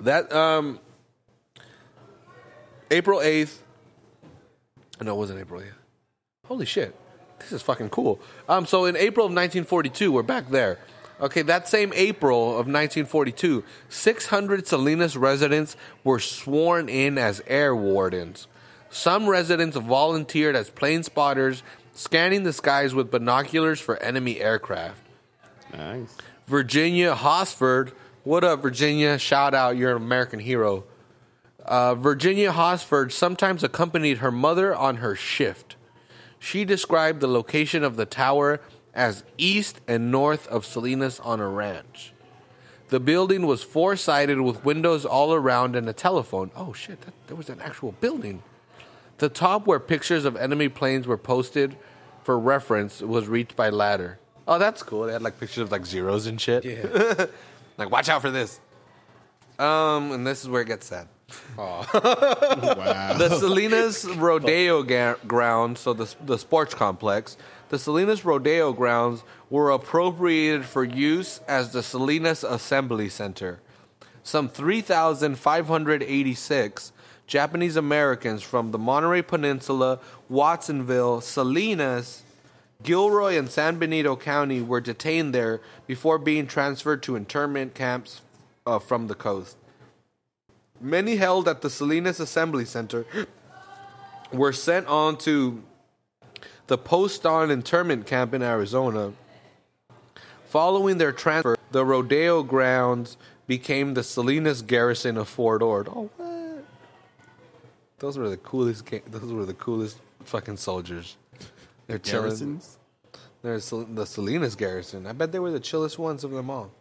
[0.00, 0.78] that um
[2.90, 3.56] April 8th
[5.02, 5.72] No, it wasn't April 8th.
[6.46, 6.94] Holy shit.
[7.38, 8.20] This is fucking cool.
[8.48, 10.78] Um so in April of 1942, we're back there.
[11.20, 18.48] Okay, that same April of 1942, 600 Salinas residents were sworn in as air wardens.
[18.90, 25.00] Some residents volunteered as plane spotters, scanning the skies with binoculars for enemy aircraft.
[25.72, 26.16] Nice.
[26.46, 27.92] Virginia Hosford.
[28.24, 29.18] What up, Virginia?
[29.18, 30.84] Shout out, you're an American hero.
[31.64, 35.76] Uh, Virginia Hosford sometimes accompanied her mother on her shift.
[36.38, 38.60] She described the location of the tower
[38.94, 42.12] as east and north of Salinas on a ranch.
[42.88, 46.50] The building was four sided with windows all around and a telephone.
[46.54, 48.42] Oh shit, that, there was an actual building.
[49.18, 51.76] The top where pictures of enemy planes were posted
[52.24, 54.18] for reference was reached by ladder.
[54.46, 55.06] Oh, that's cool.
[55.06, 56.64] They had like pictures of like zeros and shit.
[56.64, 57.26] yeah.
[57.78, 58.60] Like, watch out for this.
[59.58, 61.08] Um, and this is where it gets sad.
[61.56, 61.86] Wow.
[63.18, 67.36] The Salinas Rodeo ga- ground, so the the sports complex,
[67.68, 73.60] the Salinas Rodeo grounds were appropriated for use as the Salinas Assembly Center.
[74.24, 76.92] Some 3,586
[77.26, 82.22] Japanese Americans from the Monterey Peninsula, Watsonville, Salinas,
[82.82, 88.20] Gilroy, and San Benito County were detained there before being transferred to internment camps
[88.66, 89.56] uh, from the coast.
[90.82, 93.06] Many held at the Salinas Assembly Center
[94.32, 95.62] were sent on to
[96.66, 99.12] the Poston internment camp in Arizona.
[100.46, 103.16] Following their transfer, the rodeo grounds
[103.46, 105.88] became the Salinas garrison of Fort Ord.
[105.88, 106.64] Oh, what?
[108.00, 108.84] Those were the coolest.
[108.84, 111.16] Ga- those were the coolest fucking soldiers.
[111.86, 112.30] They're chilling.
[112.30, 112.78] Garrisons?
[113.42, 115.06] There's Sal- the Salinas garrison.
[115.06, 116.72] I bet they were the chillest ones of them all.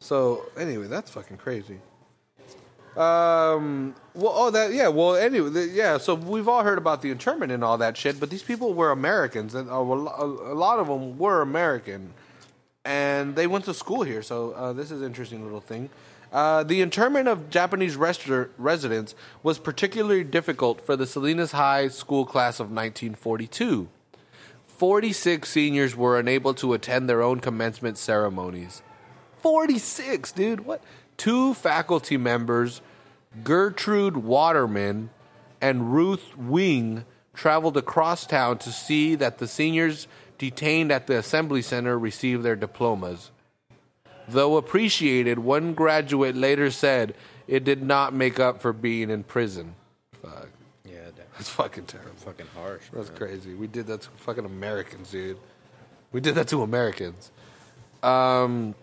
[0.00, 1.78] So anyway, that's fucking crazy.
[2.96, 3.94] Um.
[4.14, 4.88] Well, oh, that yeah.
[4.88, 5.96] Well, anyway, the, yeah.
[5.96, 8.90] So we've all heard about the internment and all that shit, but these people were
[8.90, 12.12] Americans, and uh, a a lot of them were American,
[12.84, 14.22] and they went to school here.
[14.22, 15.88] So uh, this is an interesting little thing.
[16.32, 22.58] Uh, the internment of Japanese residents was particularly difficult for the Salinas High School class
[22.58, 23.88] of 1942.
[24.64, 28.82] 46 seniors were unable to attend their own commencement ceremonies.
[29.40, 30.60] 46, dude.
[30.60, 30.82] What?
[31.16, 32.80] Two faculty members,
[33.44, 35.10] Gertrude Waterman
[35.60, 37.04] and Ruth Wing,
[37.34, 40.06] traveled across town to see that the seniors
[40.38, 43.30] detained at the Assembly Center received their diplomas.
[44.28, 47.14] Though appreciated, one graduate later said
[47.46, 49.74] it did not make up for being in prison.
[50.22, 50.48] Fuck.
[50.84, 52.12] Yeah, that- That's fucking terrible.
[52.16, 52.82] fucking harsh.
[52.92, 53.18] That's man.
[53.18, 53.54] crazy.
[53.54, 55.38] We did that to fucking Americans, dude.
[56.12, 57.30] We did that to Americans.
[58.02, 58.74] Um,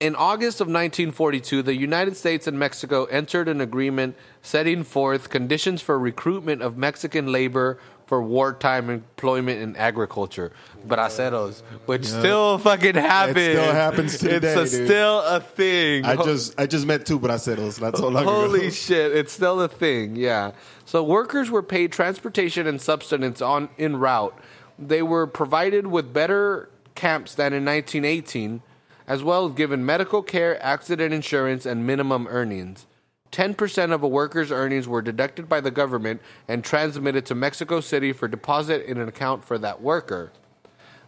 [0.00, 5.82] in August of 1942, the United States and Mexico entered an agreement setting forth conditions
[5.82, 10.52] for recruitment of Mexican labor for wartime employment in agriculture.
[10.86, 13.58] Braceros, which still fucking happens.
[13.58, 16.04] still happens to It's a, still a thing.
[16.04, 18.70] I just I just met two braceros not so long Holy ago.
[18.70, 20.52] shit, it's still a thing, yeah.
[20.84, 24.38] So workers were paid transportation and subsistence on in route.
[24.78, 28.62] They were provided with better camps than in 1918,
[29.08, 32.86] as well as given medical care, accident insurance, and minimum earnings.
[33.32, 38.12] 10% of a worker's earnings were deducted by the government and transmitted to Mexico City
[38.12, 40.30] for deposit in an account for that worker.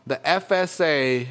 [0.06, 1.28] The FSA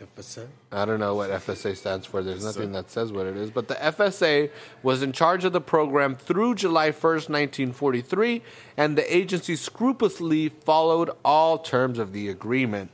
[0.00, 0.46] FSA?
[0.72, 2.22] I don't know what FSA stands for.
[2.22, 3.50] There's nothing that says what it is.
[3.50, 4.50] But the FSA
[4.82, 8.42] was in charge of the program through July 1st, 1943,
[8.78, 12.90] and the agency scrupulously followed all terms of the agreement.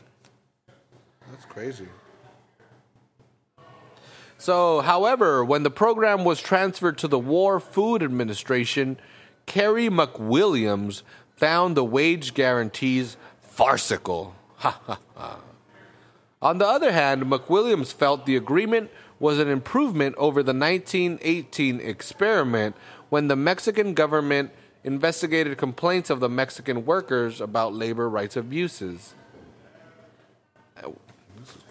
[1.31, 1.87] That's crazy.
[4.47, 8.97] So, however, when the program was transferred to the War Food Administration,
[9.45, 11.03] Carey McWilliams
[11.35, 14.37] found the wage guarantees farcical.
[14.59, 15.41] Ha ha ha.
[16.41, 18.89] On the other hand, McWilliams felt the agreement
[19.19, 22.77] was an improvement over the 1918 experiment
[23.09, 24.53] when the Mexican government
[24.85, 29.17] investigated complaints of the Mexican workers about labor rights abuses.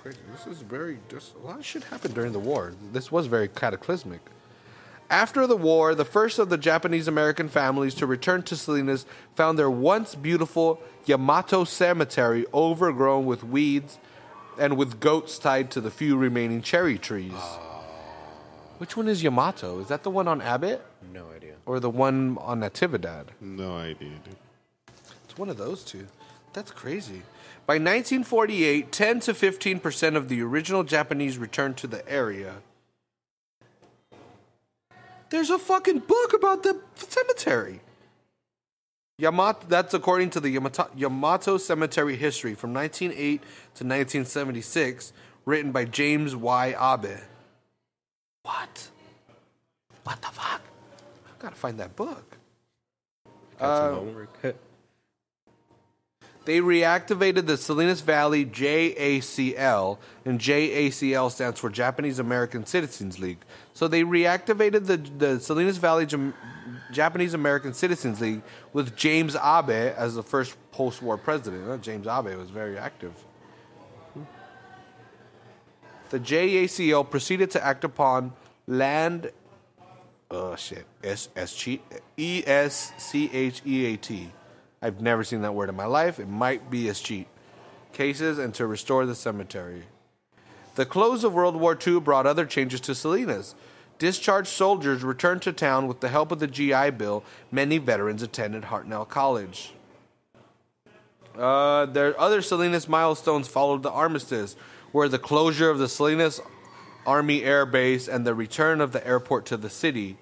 [0.05, 0.31] This is crazy.
[0.47, 0.99] This is very.
[1.09, 2.73] Just, a lot of shit happened during the war.
[2.93, 4.21] This was very cataclysmic.
[5.09, 9.57] After the war, the first of the Japanese American families to return to Salinas found
[9.59, 13.99] their once beautiful Yamato cemetery overgrown with weeds
[14.59, 17.33] and with goats tied to the few remaining cherry trees.
[17.35, 17.61] Ah.
[18.79, 19.79] Which one is Yamato?
[19.79, 20.83] Is that the one on Abbott
[21.13, 21.53] No idea.
[21.65, 23.27] or the one on Natividad?
[23.39, 24.35] No idea, dude.
[25.25, 26.07] It's one of those two.
[26.53, 27.21] That's crazy.
[27.67, 32.57] By 1948, 10 to 15 percent of the original Japanese returned to the area.
[35.31, 37.81] There's a fucking book about the cemetery.
[39.17, 45.13] Yamato, that's according to the Yamato, Yamato Cemetery History from 1908 to 1976,
[45.45, 46.67] written by James Y.
[46.67, 47.19] Abe.
[48.43, 48.89] What?
[50.03, 50.61] What the fuck?
[50.61, 52.37] I gotta find that book.
[53.57, 54.55] Got some uh, homework.
[56.45, 63.39] They reactivated the Salinas Valley JACL, and JACL stands for Japanese American Citizens League.
[63.73, 66.35] So they reactivated the, the Salinas Valley Jam-
[66.91, 68.43] Japanese American Citizens League
[68.73, 71.81] with James Abe as the first post war president.
[71.81, 73.13] James Abe was very active.
[76.11, 78.33] The JACL proceeded to act upon
[78.67, 79.31] land.
[80.29, 80.85] Oh shit.
[81.03, 81.67] S S
[82.17, 84.31] E S C H E A T.
[84.85, 86.19] I've never seen that word in my life.
[86.19, 87.27] It might be as cheat.
[87.91, 89.85] Cases and to restore the cemetery.
[90.75, 93.55] The close of World War II brought other changes to Salinas.
[93.97, 97.23] Discharged soldiers returned to town with the help of the GI Bill.
[97.51, 99.73] Many veterans attended Hartnell College.
[101.35, 104.55] Uh, their other Salinas milestones followed the armistice,
[104.91, 106.39] where the closure of the Salinas
[107.07, 110.17] Army Air Base and the return of the airport to the city,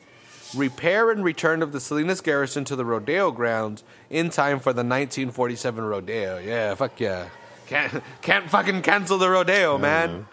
[0.55, 4.83] repair and return of the Salinas garrison to the rodeo grounds in time for the
[4.83, 6.37] 1947 rodeo.
[6.37, 7.29] Yeah, fuck yeah.
[7.67, 10.27] Can't, can't fucking cancel the rodeo, man.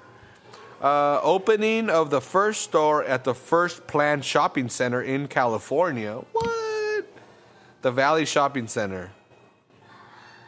[0.81, 6.23] Uh, opening of the first store at the first planned shopping center in California.
[6.33, 7.07] What?
[7.83, 9.11] The Valley Shopping Center.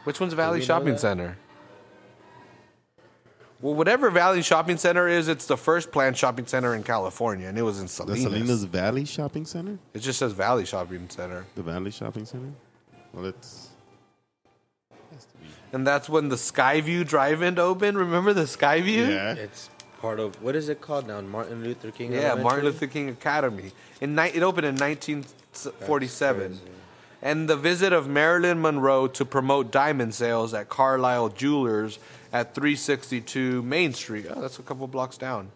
[0.03, 0.99] Which one's Valley we know Shopping that?
[0.99, 1.37] Center?
[3.63, 7.57] Well, whatever Valley Shopping Center is, it's the first planned shopping center in California, and
[7.57, 8.17] it was in Salinas.
[8.17, 8.47] The Salinas.
[8.47, 9.79] Salinas Valley Shopping Center?
[9.93, 11.45] It just says Valley Shopping Center.
[11.55, 12.51] The Valley Shopping Center?
[13.13, 13.69] Well, it's.
[15.71, 17.97] And that's when the Skyview Drive-In opened.
[17.97, 19.07] Remember the Skyview?
[19.07, 19.33] Yeah.
[19.35, 19.69] It's
[20.01, 21.21] part of what is it called now?
[21.21, 22.11] Martin Luther King.
[22.11, 22.43] Yeah, Elementary?
[22.43, 23.71] Martin Luther King Academy.
[24.01, 26.47] In ni- it opened in 1947.
[26.49, 26.61] crazy.
[27.21, 31.97] And the visit of Marilyn Monroe to promote diamond sales at Carlisle Jewelers
[32.33, 34.25] at 362 Main Street.
[34.29, 35.51] Oh, that's a couple blocks down.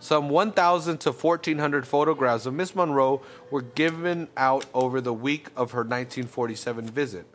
[0.00, 3.20] Some 1,000 to 1,400 photographs of Miss Monroe
[3.50, 7.26] were given out over the week of her 1947 visit.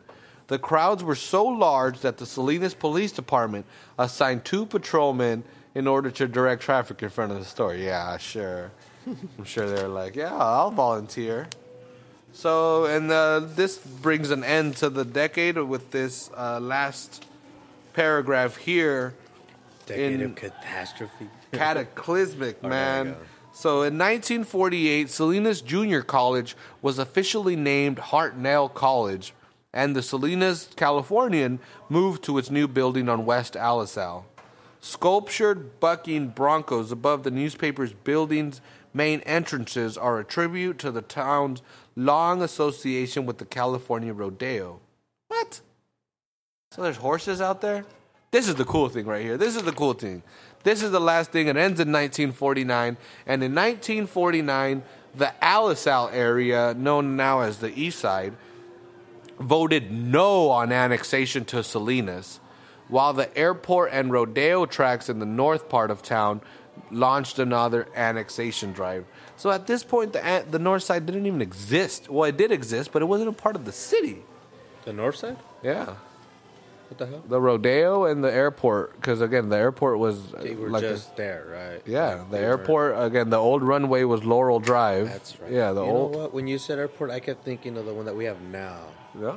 [0.48, 3.66] The crowds were so large that the Salinas Police Department
[3.98, 7.74] assigned two patrolmen in order to direct traffic in front of the store.
[7.74, 8.72] Yeah, sure.
[9.06, 11.48] I'm sure they were like, yeah, I'll volunteer.
[12.32, 17.24] So, and uh, this brings an end to the decade with this uh, last
[17.94, 19.14] paragraph here.
[19.86, 21.28] Decade in- of catastrophe.
[21.52, 23.08] cataclysmic, oh, man.
[23.08, 23.26] I got it.
[23.56, 29.32] So in 1948, Salinas Junior College was officially named Hartnell College,
[29.72, 34.24] and the Salinas Californian moved to its new building on West Alisal.
[34.80, 38.60] Sculptured bucking broncos above the newspaper's building's
[38.92, 41.62] main entrances are a tribute to the town's
[41.94, 44.80] long association with the California Rodeo.
[46.74, 47.84] So there's horses out there?
[48.32, 49.36] This is the cool thing right here.
[49.36, 50.24] This is the cool thing.
[50.64, 51.46] This is the last thing.
[51.46, 52.96] It ends in 1949.
[53.26, 54.82] And in 1949,
[55.14, 58.32] the Alisal area, known now as the East Side,
[59.38, 62.40] voted no on annexation to Salinas,
[62.88, 66.40] while the airport and rodeo tracks in the north part of town
[66.90, 69.04] launched another annexation drive.
[69.36, 72.10] So at this point, the, the north side didn't even exist.
[72.10, 74.24] Well, it did exist, but it wasn't a part of the city.
[74.84, 75.36] The north side?
[75.62, 75.94] Yeah.
[76.88, 77.24] What the hell?
[77.28, 80.90] The rodeo and the airport, because again, the airport was uh, They were like a-
[80.90, 81.82] just there, right?
[81.86, 83.30] yeah, the They were- airport again.
[83.30, 85.08] The old runway was Laurel Drive.
[85.08, 85.50] That's right.
[85.50, 86.12] Yeah, the you old.
[86.12, 86.34] know what?
[86.34, 88.78] When you said airport, I kept thinking of the one that we have now.
[89.20, 89.34] Yeah,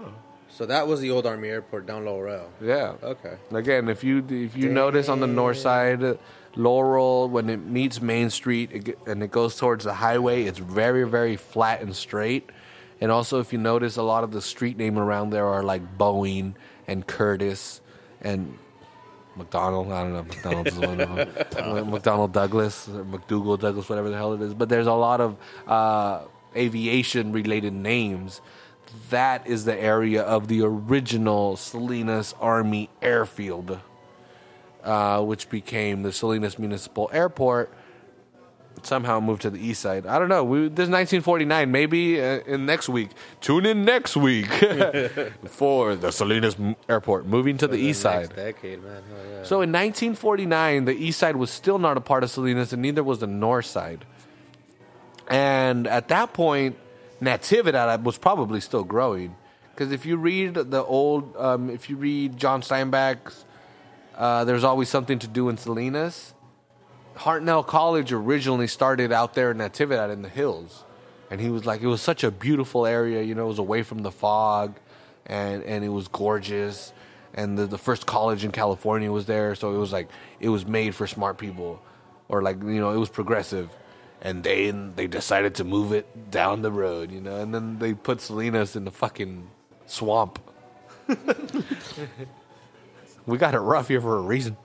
[0.50, 2.50] So that was the old Army Airport down Laurel.
[2.62, 2.94] yeah.
[3.02, 3.36] Okay.
[3.52, 6.16] Again, if you if you notice on the north side, uh,
[6.56, 10.58] Laurel when it meets Main Street it, ge- and it goes towards the highway, it's
[10.60, 12.50] very very flat and straight.
[13.00, 15.84] And also, if you notice, a lot of the street name around there are like
[16.00, 16.56] Boeing
[16.88, 17.82] and Curtis
[18.22, 18.58] and
[19.36, 19.92] McDonald.
[19.92, 20.24] I don't know.
[20.24, 21.16] McDonald's is one of
[21.54, 21.90] them.
[21.92, 24.54] McDonald Douglas, or McDougal Douglas, whatever the hell it is.
[24.54, 26.22] But there's a lot of uh,
[26.56, 28.42] aviation related names.
[29.10, 33.80] That is the area of the original Salinas Army Airfield,
[34.84, 37.74] uh, which became the Salinas Municipal Airport.
[38.84, 40.06] Somehow moved to the east side.
[40.06, 40.44] I don't know.
[40.44, 41.72] We, this is 1949.
[41.72, 43.10] Maybe uh, in next week.
[43.42, 44.48] Tune in next week
[45.48, 46.56] for the Salinas
[46.88, 48.36] Airport moving to the east next side.
[48.36, 49.04] decade, man.
[49.10, 49.44] Hell yeah.
[49.44, 53.04] So in 1949, the east side was still not a part of Salinas, and neither
[53.04, 54.06] was the north side.
[55.28, 56.78] And at that point,
[57.22, 59.36] Natividad was probably still growing.
[59.74, 63.46] Because if you read the old, um, if you read John Steinbeck's
[64.18, 66.34] uh, There's Always Something to Do in Salinas,
[67.18, 70.84] Hartnell College originally started out there in Natividad in the hills.
[71.30, 73.84] And he was like, it was such a beautiful area, you know, it was away
[73.84, 74.80] from the fog
[75.26, 76.94] and, and it was gorgeous.
[77.34, 79.54] And the, the first college in California was there.
[79.56, 80.08] So it was like,
[80.40, 81.82] it was made for smart people
[82.30, 83.70] or like, you know, it was progressive.
[84.22, 87.94] And they, they decided to move it down the road, you know, and then they
[87.94, 89.50] put Salinas in the fucking
[89.86, 90.40] swamp.
[93.26, 94.58] we got it rough here for a reason.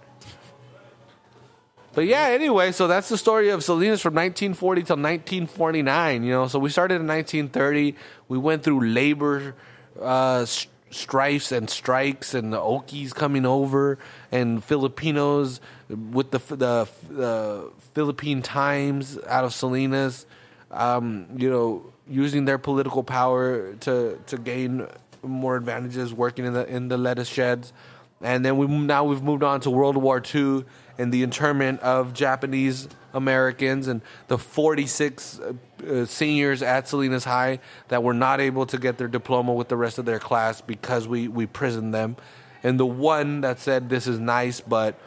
[1.95, 6.25] But yeah, anyway, so that's the story of Salinas from 1940 till 1949.
[6.25, 7.95] You know, so we started in 1930.
[8.29, 9.55] We went through labor
[10.01, 10.47] uh,
[10.91, 13.99] strifes and strikes, and the Okies coming over,
[14.31, 20.25] and Filipinos with the the, the Philippine Times out of Salinas.
[20.71, 24.87] Um, you know, using their political power to to gain
[25.23, 27.75] more advantages, working in the in the lettuce sheds
[28.23, 30.65] and then we now we've moved on to World War II
[30.99, 35.53] and the internment of Japanese Americans and the 46 uh,
[35.87, 39.77] uh, seniors at Salinas High that were not able to get their diploma with the
[39.77, 42.17] rest of their class because we, we prisoned them.
[42.63, 44.99] And the one that said, This is nice, but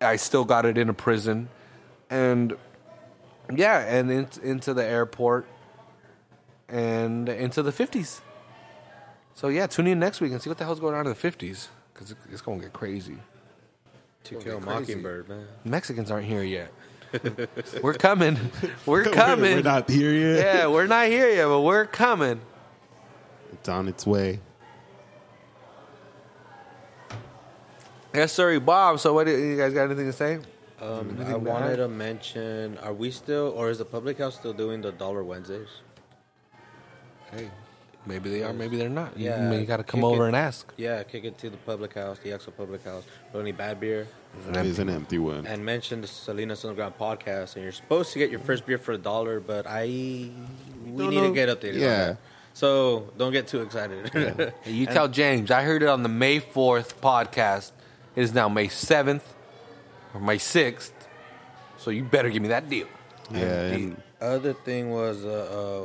[0.00, 1.48] I still got it in a prison.
[2.10, 2.56] And
[3.54, 5.46] yeah, and in, into the airport
[6.68, 8.20] and into the 50s.
[9.34, 11.18] So yeah, tune in next week and see what the hell's going on in the
[11.18, 13.18] 50s because it's going to get crazy.
[14.24, 14.60] To kill a.
[14.60, 15.46] Mockingbird, man.
[15.64, 16.72] Mexicans aren't here yet.
[17.82, 18.38] we're coming.
[18.86, 19.56] We're coming.
[19.56, 20.38] We're not here yet.
[20.44, 22.40] yeah, we're not here yet, but we're coming.
[23.52, 24.40] It's on its way.
[28.14, 29.00] Yes, sir, Bob.
[29.00, 30.38] So, what do you guys got anything to say?
[30.80, 31.76] Um, I wanted bad?
[31.76, 35.68] to mention: Are we still, or is the public house still doing the Dollar Wednesdays?
[37.30, 37.50] Hey,
[38.06, 39.16] maybe they are, maybe they're not.
[39.18, 40.28] You- Yeah, you, got to come kick over it.
[40.28, 40.72] and ask.
[40.76, 43.04] Yeah, kick it to the public house, the actual public house.
[43.34, 44.06] Only bad beer,
[44.48, 45.46] It's an empty one.
[45.46, 47.54] and mention the Salinas Underground podcast.
[47.56, 50.32] And you're supposed to get your first beer for a dollar, but I we
[50.96, 51.28] Don't need know.
[51.28, 51.74] to get updated.
[51.74, 52.04] on Yeah.
[52.06, 52.16] that.
[52.54, 54.10] So don't get too excited.
[54.62, 55.50] Hey, You tell James.
[55.50, 57.72] I heard it on the May 4th podcast.
[58.14, 59.22] It is now May 7th
[60.12, 60.92] or May 6th.
[61.78, 62.86] So you better give me that deal.
[63.30, 65.28] Yeah, and Other thing was, uh,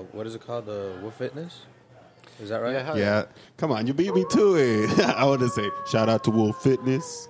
[0.02, 0.65] uh, what is it called?
[0.65, 1.61] The Wolf Fitness.
[2.41, 2.73] Is that right?
[2.73, 3.26] Yeah, yeah.
[3.57, 4.99] Come on, you beat me to it.
[5.18, 7.30] I want to say shout out to Wolf Fitness.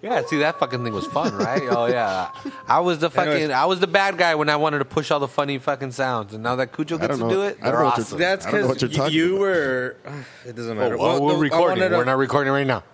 [0.00, 1.62] Yeah, see that fucking thing was fun, right?
[1.70, 2.30] oh yeah,
[2.68, 3.50] I was the fucking Anyways.
[3.50, 6.34] I was the bad guy when I wanted to push all the funny fucking sounds,
[6.34, 7.30] and now that Cujo gets to know.
[7.30, 8.18] do it, I don't they're know what you're awesome.
[8.18, 9.40] That's I don't know what because you're talking you about.
[9.40, 9.96] were.
[10.04, 10.12] Uh,
[10.46, 10.96] it doesn't oh, matter.
[10.98, 11.68] Oh, Well, we're the- I recording.
[11.78, 12.84] wanted to- We're not recording right now.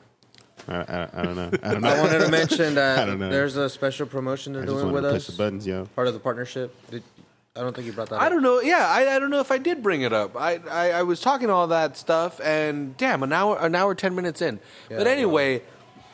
[0.68, 1.50] I, I, I don't know.
[1.64, 1.88] I don't know.
[1.88, 3.30] I wanted to mention I that don't know.
[3.30, 5.26] there's a special promotion they're I just doing wanted with to us.
[5.26, 5.86] the buttons, yo.
[5.96, 6.72] Part of the partnership.
[6.92, 7.02] Did,
[7.56, 8.16] I don't think you brought that.
[8.16, 8.22] Up.
[8.22, 8.32] I up.
[8.32, 8.60] don't know.
[8.60, 10.36] Yeah, I, I don't know if I did bring it up.
[10.36, 14.14] I, I, I was talking all that stuff, and damn, an hour an hour ten
[14.14, 14.60] minutes in.
[14.88, 15.62] but Yeah, anyway,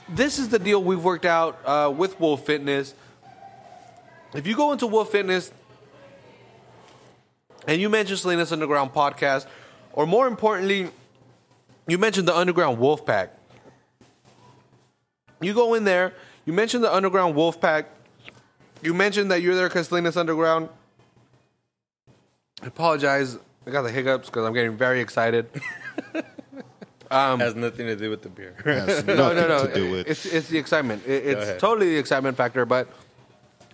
[0.09, 2.95] this is the deal we've worked out uh, with Wolf Fitness.
[4.35, 5.53] If you go into Wolf Fitness
[7.67, 9.47] and you mention Salinas Underground podcast,
[9.93, 10.89] or more importantly,
[11.87, 13.37] you mentioned the Underground Wolf Pack.
[15.43, 16.15] You go in there,
[16.47, 17.91] you mention the Underground Wolf Pack,
[18.83, 20.71] you mentioned that you're there because Salinas Underground.
[22.63, 23.39] I apologize.
[23.67, 25.49] I got the hiccups because I'm getting very excited.
[27.11, 28.55] Um, has nothing to do with the beer.
[28.65, 29.67] Has no, no, no.
[29.67, 30.09] To do with.
[30.09, 31.07] It's it's the excitement.
[31.07, 31.61] It, it's ahead.
[31.61, 32.67] totally the excitement factor.
[32.67, 32.89] But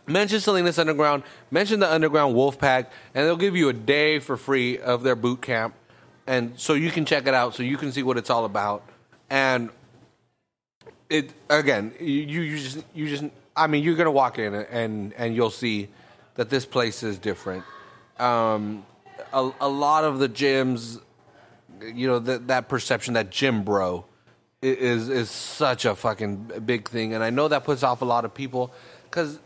[0.07, 4.37] mention Salinas Underground, mention the Underground Wolf Pack, and they'll give you a day for
[4.37, 5.75] free of their boot camp,
[6.27, 8.85] and so you can check it out, so you can see what it's all about.
[9.31, 9.71] And
[11.09, 13.25] it again, you you just you just
[13.57, 15.89] I mean, you're gonna walk in and and you'll see
[16.35, 17.65] that this place is different.
[18.23, 18.87] Um,
[19.33, 21.01] a, a lot of the gyms
[21.95, 24.05] you know that that perception that gym bro
[24.63, 28.25] is is such a fucking big thing, and I know that puts off a lot
[28.25, 28.73] of people.
[29.05, 29.41] Because,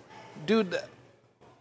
[0.44, 0.78] dude,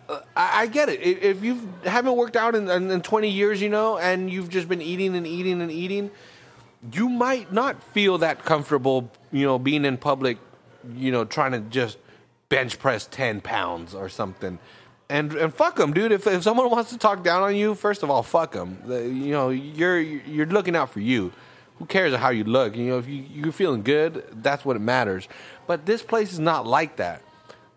[0.10, 1.02] uh, I, get it.
[1.02, 4.68] If you haven't worked out in, in, in twenty years, you know, and you've just
[4.68, 6.12] been eating and eating and eating,
[6.92, 10.38] you might not feel that comfortable, you know, being in public,
[10.94, 11.98] you know, trying to just
[12.50, 14.60] bench press ten pounds or something.
[15.10, 16.12] And and fuck them, dude.
[16.12, 18.80] If if someone wants to talk down on you, first of all, fuck them.
[18.88, 21.32] You know, you're you're looking out for you.
[21.78, 22.76] Who cares how you look?
[22.76, 25.28] You know, if you you're feeling good, that's what it matters.
[25.68, 27.22] But this place is not like that.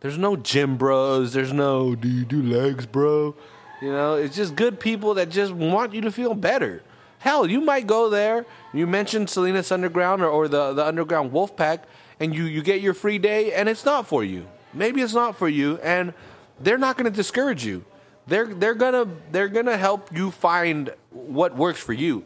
[0.00, 1.32] There's no gym bros.
[1.32, 3.34] There's no do you do legs, bro?
[3.82, 6.82] You know, it's just good people that just want you to feel better.
[7.18, 8.46] Hell, you might go there.
[8.72, 11.84] You mentioned Salinas Underground or, or the the Underground Wolf Pack,
[12.20, 14.46] and you you get your free day, and it's not for you.
[14.72, 16.14] Maybe it's not for you, and
[16.60, 17.85] they're not going to discourage you.
[18.26, 22.24] They're they're gonna they're gonna help you find what works for you.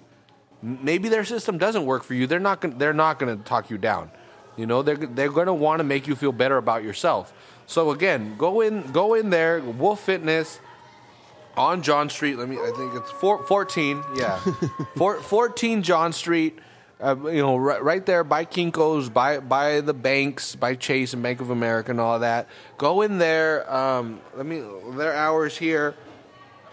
[0.61, 2.27] Maybe their system doesn't work for you.
[2.27, 4.11] They're not gonna, they're not going to talk you down.
[4.57, 7.33] You know, they're they're going to want to make you feel better about yourself.
[7.67, 10.59] So again, go in go in there, Wolf Fitness
[11.57, 12.37] on John Street.
[12.37, 12.57] Let me.
[12.57, 14.03] I think it's four, 14.
[14.17, 14.39] Yeah,
[14.97, 16.59] Four, 14 John Street.
[17.03, 21.23] Uh, you know, right, right there by Kinko's, by by the banks, by Chase and
[21.23, 22.47] Bank of America and all that.
[22.79, 23.71] Go in there.
[23.73, 24.63] Um, let me.
[24.93, 25.97] Their hours here.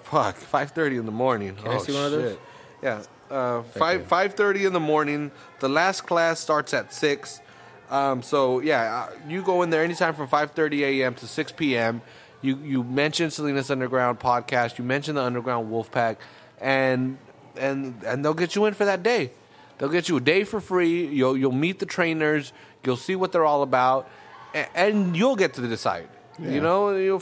[0.04, 1.56] Fuck, five thirty in the morning.
[1.56, 2.38] Can I oh, see one of those?
[2.84, 3.02] Yeah,
[3.32, 5.32] uh, five five thirty in the morning.
[5.62, 7.42] The last class starts at six.
[7.90, 11.16] Um, so yeah, uh, you go in there anytime from five thirty a.m.
[11.16, 12.04] to six p.m.
[12.42, 14.78] You you mention Salinas Underground podcast.
[14.78, 16.18] You mention the Underground Wolfpack,
[16.62, 17.18] and
[17.58, 19.32] and and they'll get you in for that day.
[19.80, 21.08] They'll get you a day for free.
[21.08, 22.54] You'll you'll meet the trainers.
[22.86, 24.08] You'll see what they're all about,
[24.54, 26.08] and, and you'll get to decide.
[26.38, 27.20] You know, you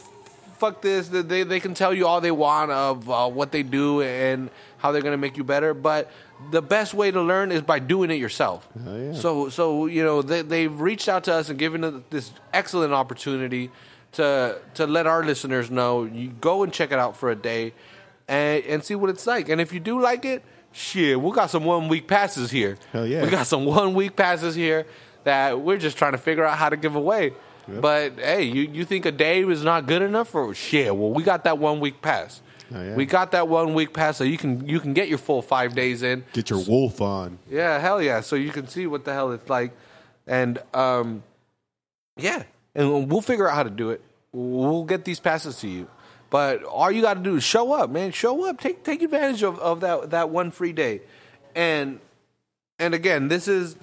[0.57, 1.07] fuck this.
[1.07, 4.91] They they can tell you all they want of uh, what they do and how
[4.91, 6.11] they're gonna make you better, but
[6.51, 8.67] the best way to learn is by doing it yourself.
[8.85, 9.13] yeah.
[9.13, 12.93] So so you know they they've reached out to us and given us this excellent
[12.93, 13.71] opportunity
[14.13, 16.03] to to let our listeners know.
[16.05, 17.73] You go and check it out for a day,
[18.27, 19.49] and and see what it's like.
[19.49, 22.77] And if you do like it, shit, we got some one week passes here.
[22.91, 23.23] Hell yeah.
[23.23, 24.85] we got some one week passes here
[25.23, 27.34] that we're just trying to figure out how to give away.
[27.68, 30.95] But hey, you, you think a day is not good enough for shit?
[30.95, 32.41] Well, we got that one week pass.
[32.73, 32.95] Oh, yeah.
[32.95, 35.73] We got that one week pass, so you can you can get your full five
[35.76, 36.26] days in.
[36.34, 37.39] Get your wolf on.
[37.49, 38.22] Yeah, hell yeah.
[38.22, 39.72] So you can see what the hell it's like,
[40.26, 41.23] and um,
[42.18, 42.44] yeah,
[42.76, 44.02] and we'll figure out how to do it.
[44.31, 45.88] We'll get these passes to you.
[46.29, 48.11] But all you got to do is show up, man.
[48.11, 48.59] Show up.
[48.59, 51.01] Take take advantage of, of that that one free day,
[51.55, 51.99] and
[52.79, 53.77] and again, this is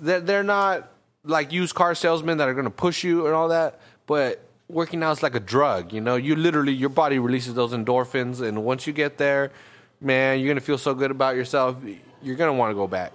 [0.00, 0.88] that they're not
[1.24, 5.02] like used car salesmen that are going to push you and all that, but working
[5.02, 5.92] out is like a drug.
[5.92, 9.52] You know, you literally your body releases those endorphins, and once you get there,
[10.00, 11.76] man, you're going to feel so good about yourself.
[12.22, 13.12] You're going to want to go back.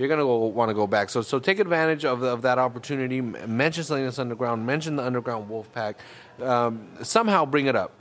[0.00, 1.10] You're going to want to go back.
[1.10, 3.20] So so take advantage of of that opportunity.
[3.20, 4.64] Mention Salinas Underground.
[4.64, 5.96] Mention the Underground Wolfpack.
[6.42, 7.92] Um, somehow bring it up.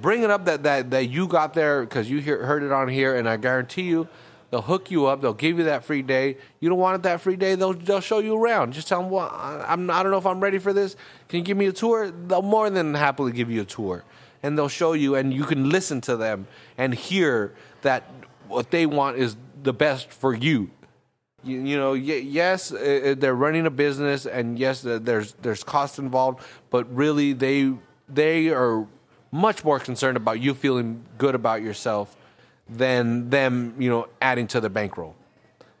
[0.00, 2.88] Bring it up that that that you got there because you hear, heard it on
[2.88, 4.08] here, and I guarantee you.
[4.50, 5.20] They'll hook you up.
[5.20, 6.38] They'll give you that free day.
[6.60, 7.56] You don't want it that free day.
[7.56, 8.72] They'll they'll show you around.
[8.72, 10.96] Just tell them, well, I'm I don't know if I'm ready for this.
[11.28, 12.10] Can you give me a tour?
[12.10, 14.02] They'll more than happily give you a tour,
[14.42, 16.46] and they'll show you, and you can listen to them
[16.78, 17.52] and hear
[17.82, 18.04] that
[18.48, 20.70] what they want is the best for you.
[21.44, 26.92] You, you know, yes, they're running a business, and yes, there's there's cost involved, but
[26.94, 27.72] really they
[28.08, 28.86] they are
[29.30, 32.16] much more concerned about you feeling good about yourself
[32.68, 35.14] than them, you know, adding to the bankroll.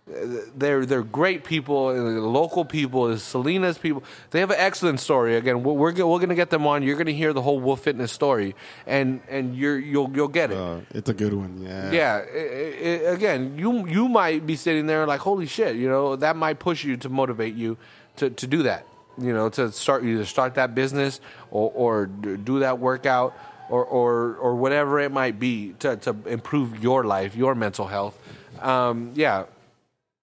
[0.06, 4.04] They're they're great people, uh, local people, Salinas people.
[4.32, 5.34] They have an excellent story.
[5.36, 6.82] Again, we're we're, we're going to get them on.
[6.82, 8.54] You're going to hear the whole Wolf Fitness story,
[8.86, 10.58] and and you're you'll you'll get it.
[10.58, 11.62] Uh, it's a good one.
[11.62, 11.90] Yeah.
[11.90, 12.20] Yeah.
[12.22, 16.16] i- i- i- again, you you might be sitting there like, holy shit, you know,
[16.16, 17.78] that might push you to motivate you
[18.16, 18.86] to, to do that.
[19.16, 21.18] You know, to start either start that business
[21.50, 23.32] or or do that workout
[23.70, 28.18] or or or whatever it might be to to improve your life, your mental health.
[28.60, 29.44] Um, yeah,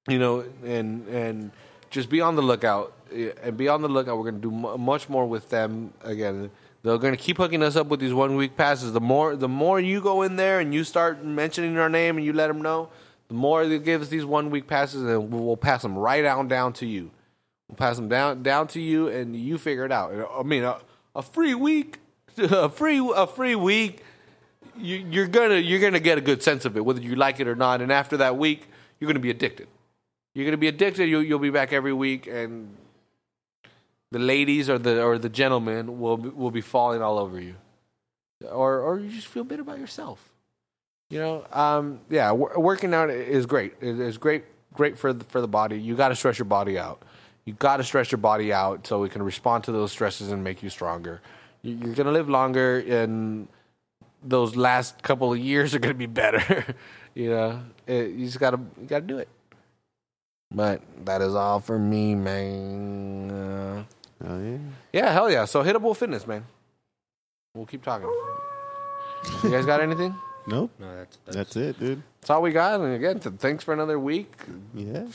[0.07, 1.51] you know, and and
[1.89, 4.17] just be on the lookout eh, and be on the lookout.
[4.17, 6.49] We're going to do mu much more with them again.
[6.83, 8.93] They're going to keep hooking us up with these one week passes.
[8.93, 12.25] The more the more you go in there and you start mentioning our name and
[12.25, 12.89] you let them know,
[13.27, 16.47] the more they give us these one week passes, and we'll, pass them right down
[16.47, 17.11] down to you.
[17.67, 20.11] We'll pass them down down to you, and you figure it out.
[20.35, 20.79] I mean, a,
[21.15, 21.99] a free week,
[22.37, 24.03] a free a free week.
[24.75, 27.47] You, you're gonna you're gonna get a good sense of it, whether you like it
[27.47, 27.81] or not.
[27.81, 28.67] And after that week,
[28.99, 29.67] you're gonna be addicted.
[30.33, 31.07] You're gonna be addicted.
[31.07, 32.75] You, you'll be back every week, and
[34.11, 37.55] the ladies or the or the gentlemen will be- will be falling all over you,
[38.49, 40.29] or or you just feel better about yourself.
[41.09, 43.73] You know, um, yeah, w- working out is great.
[43.81, 45.77] It is great, great for the, for the body.
[45.77, 47.01] You got to stress your body out.
[47.43, 50.41] You got to stress your body out so it can respond to those stresses and
[50.41, 51.19] make you stronger.
[51.63, 53.49] You- You're gonna live longer, and
[54.23, 56.63] those last couple of years are gonna be better.
[57.13, 59.27] you know, it, you just gotta gotta do it.
[60.51, 63.31] But that is all for me, man.
[63.31, 63.83] Uh,
[64.23, 64.57] Oh, yeah.
[64.93, 65.45] yeah, hell yeah.
[65.45, 66.45] So hittable fitness, man.
[67.55, 68.07] We'll keep talking.
[69.43, 70.15] You guys got anything?
[70.45, 70.69] Nope.
[70.79, 72.03] No, that's that's, That's it, dude.
[72.19, 72.79] That's all we got.
[72.81, 74.31] And again, thanks for another week.
[74.75, 75.05] Yeah.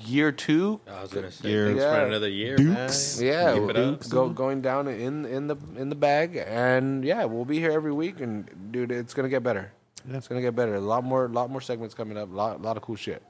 [0.00, 0.80] Year two.
[0.90, 1.94] I was gonna say You're- thanks Yeah.
[2.00, 3.18] for another year, Dukes.
[3.20, 3.26] man.
[3.28, 4.08] Yeah, Keep it we'll- up.
[4.08, 7.92] go going down in in the in the bag, and yeah, we'll be here every
[7.92, 8.18] week.
[8.20, 9.72] And dude, it's gonna get better.
[10.08, 10.16] Yeah.
[10.16, 10.74] It's gonna get better.
[10.74, 12.30] A lot more, lot more segments coming up.
[12.32, 13.22] A lot, lot of cool shit.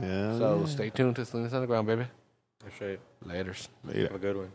[0.00, 0.38] Yeah.
[0.38, 2.06] So stay tuned to Salinas Underground, baby.
[2.62, 3.00] That's right.
[3.24, 3.68] Later's.
[3.84, 4.02] Later.
[4.02, 4.52] Have a good one.